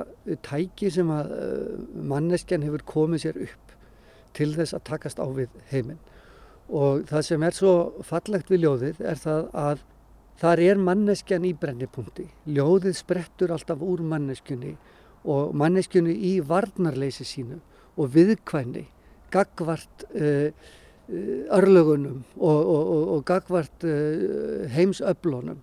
[0.45, 1.77] tæki sem að uh,
[2.11, 3.77] manneskjan hefur komið sér upp
[4.37, 6.01] til þess að takast á við heiminn.
[6.71, 7.73] Og það sem er svo
[8.07, 9.87] fallegt við ljóðið er það að
[10.41, 12.23] Þar er manneskjan í brennipunkti.
[12.49, 14.71] Ljóðið sprettur alltaf úr manneskjunni
[15.29, 17.59] og manneskjunni í varnarleysi sínu
[17.97, 18.85] og viðkvæni,
[19.31, 20.51] gagvart uh,
[21.51, 25.59] örlögunum og, og, og, og gagvart uh, heimsöflunum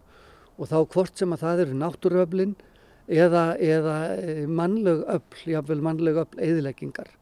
[0.58, 2.56] og þá hvort sem að það eru náttúröflin
[3.08, 3.96] eða, eða
[4.50, 7.12] mannleg öfl, jáfnveil mannleg öfl eðileggingar.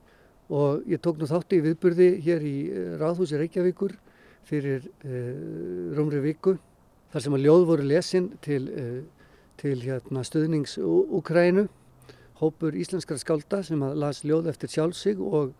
[0.48, 2.56] Og ég tók nú þátti í viðburði hér í
[3.00, 3.96] Ráðhúsi Reykjavíkur
[4.46, 6.56] fyrir uh, rúmri viku
[7.12, 8.64] þar sem að ljóð voru lesin til
[9.56, 11.66] til hérna, stuðnings Úkrænu,
[12.40, 15.52] hópur íslenskara skálda sem að las ljóð eftir sjálfsig og,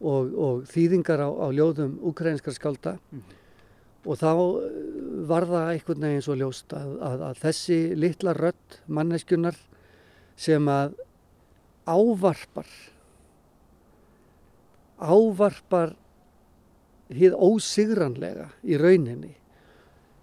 [0.00, 3.24] og, og þýðingar á, á ljóðum úkrænskara skálda mm.
[4.04, 4.68] og þá eh,
[5.30, 9.58] var það einhvern veginn svo ljóst að, að, að þessi litla rött manneskunar
[10.40, 10.96] sem að
[11.88, 12.68] ávarpar
[15.00, 15.96] ávarpar
[17.10, 19.32] hið ósigranlega í rauninni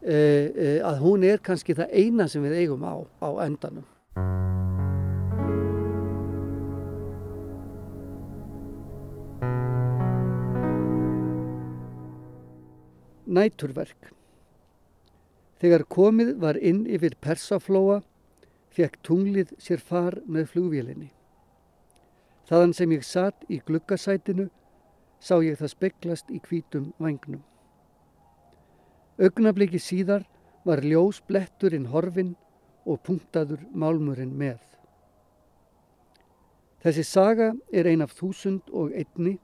[0.02, 3.86] e, e, að hún er kannski það eina sem við eigum á, á endanum.
[13.28, 14.14] Næturverk
[15.60, 17.98] Þegar komið var inn yfir persaflóa
[18.78, 21.10] fekk tunglið sér far með flugvélinni.
[22.48, 24.46] Þaðan sem ég satt í gluggasætinu
[25.20, 27.42] sá ég það speklast í hvítum vagnum.
[29.18, 30.24] Ögnabliki síðar
[30.64, 32.36] var ljós bletturinn horfin
[32.86, 34.62] og punktaður málmurinn með.
[36.86, 39.40] Þessi saga er ein af þúsund og einni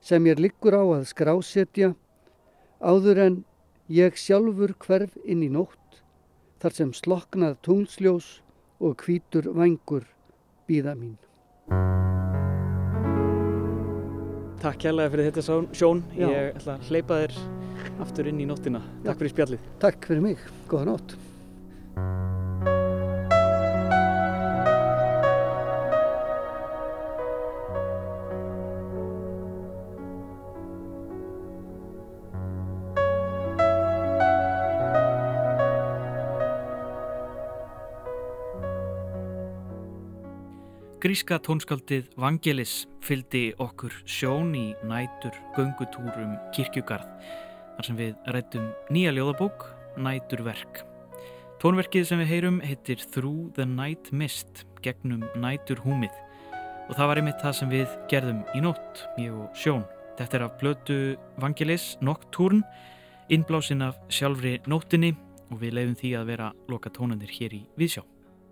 [0.00, 1.92] sem ég liggur á að skrásetja
[2.80, 3.38] áður en
[3.88, 6.02] ég sjálfur hverf inn í nótt
[6.62, 8.28] þar sem sloknað tunglsljós
[8.82, 10.06] og hvítur vangur
[10.68, 11.16] býða mín.
[14.58, 16.02] Takk kærlega fyrir þetta sjón.
[16.18, 16.26] Já.
[16.26, 17.36] Ég ætla að hleypa þér
[18.02, 18.82] aftur inn í nóttina.
[19.04, 19.18] Takk Já.
[19.22, 19.66] fyrir spjallið.
[19.82, 20.46] Takk fyrir mig.
[20.70, 21.18] Góða nótt.
[40.98, 47.06] Gríska tónskaldið Vangelis fyldi okkur sjón í nætur göngutúrum kirkjugarð
[47.76, 50.80] þar sem við rættum nýja ljóðabók, Næturverk.
[51.62, 56.18] Tónverkið sem við heyrum heitir Through the Night Mist, gegnum næturhúmið
[56.88, 59.86] og það var einmitt það sem við gerðum í nótt, ég og sjón.
[60.18, 61.00] Þetta er af blötu
[61.38, 62.66] Vangelis Nocturne,
[63.30, 65.14] innblásin af sjálfri nóttinni
[65.52, 68.02] og við leiðum því að vera loka tónandir hér í Vísjá.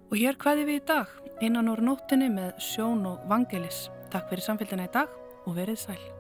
[0.07, 3.89] Og hér hvaði við í dag, innan úr nóttinni með Sjón og Vangelis.
[4.13, 5.11] Takk fyrir samfélgina í dag
[5.47, 6.16] og verið sæl.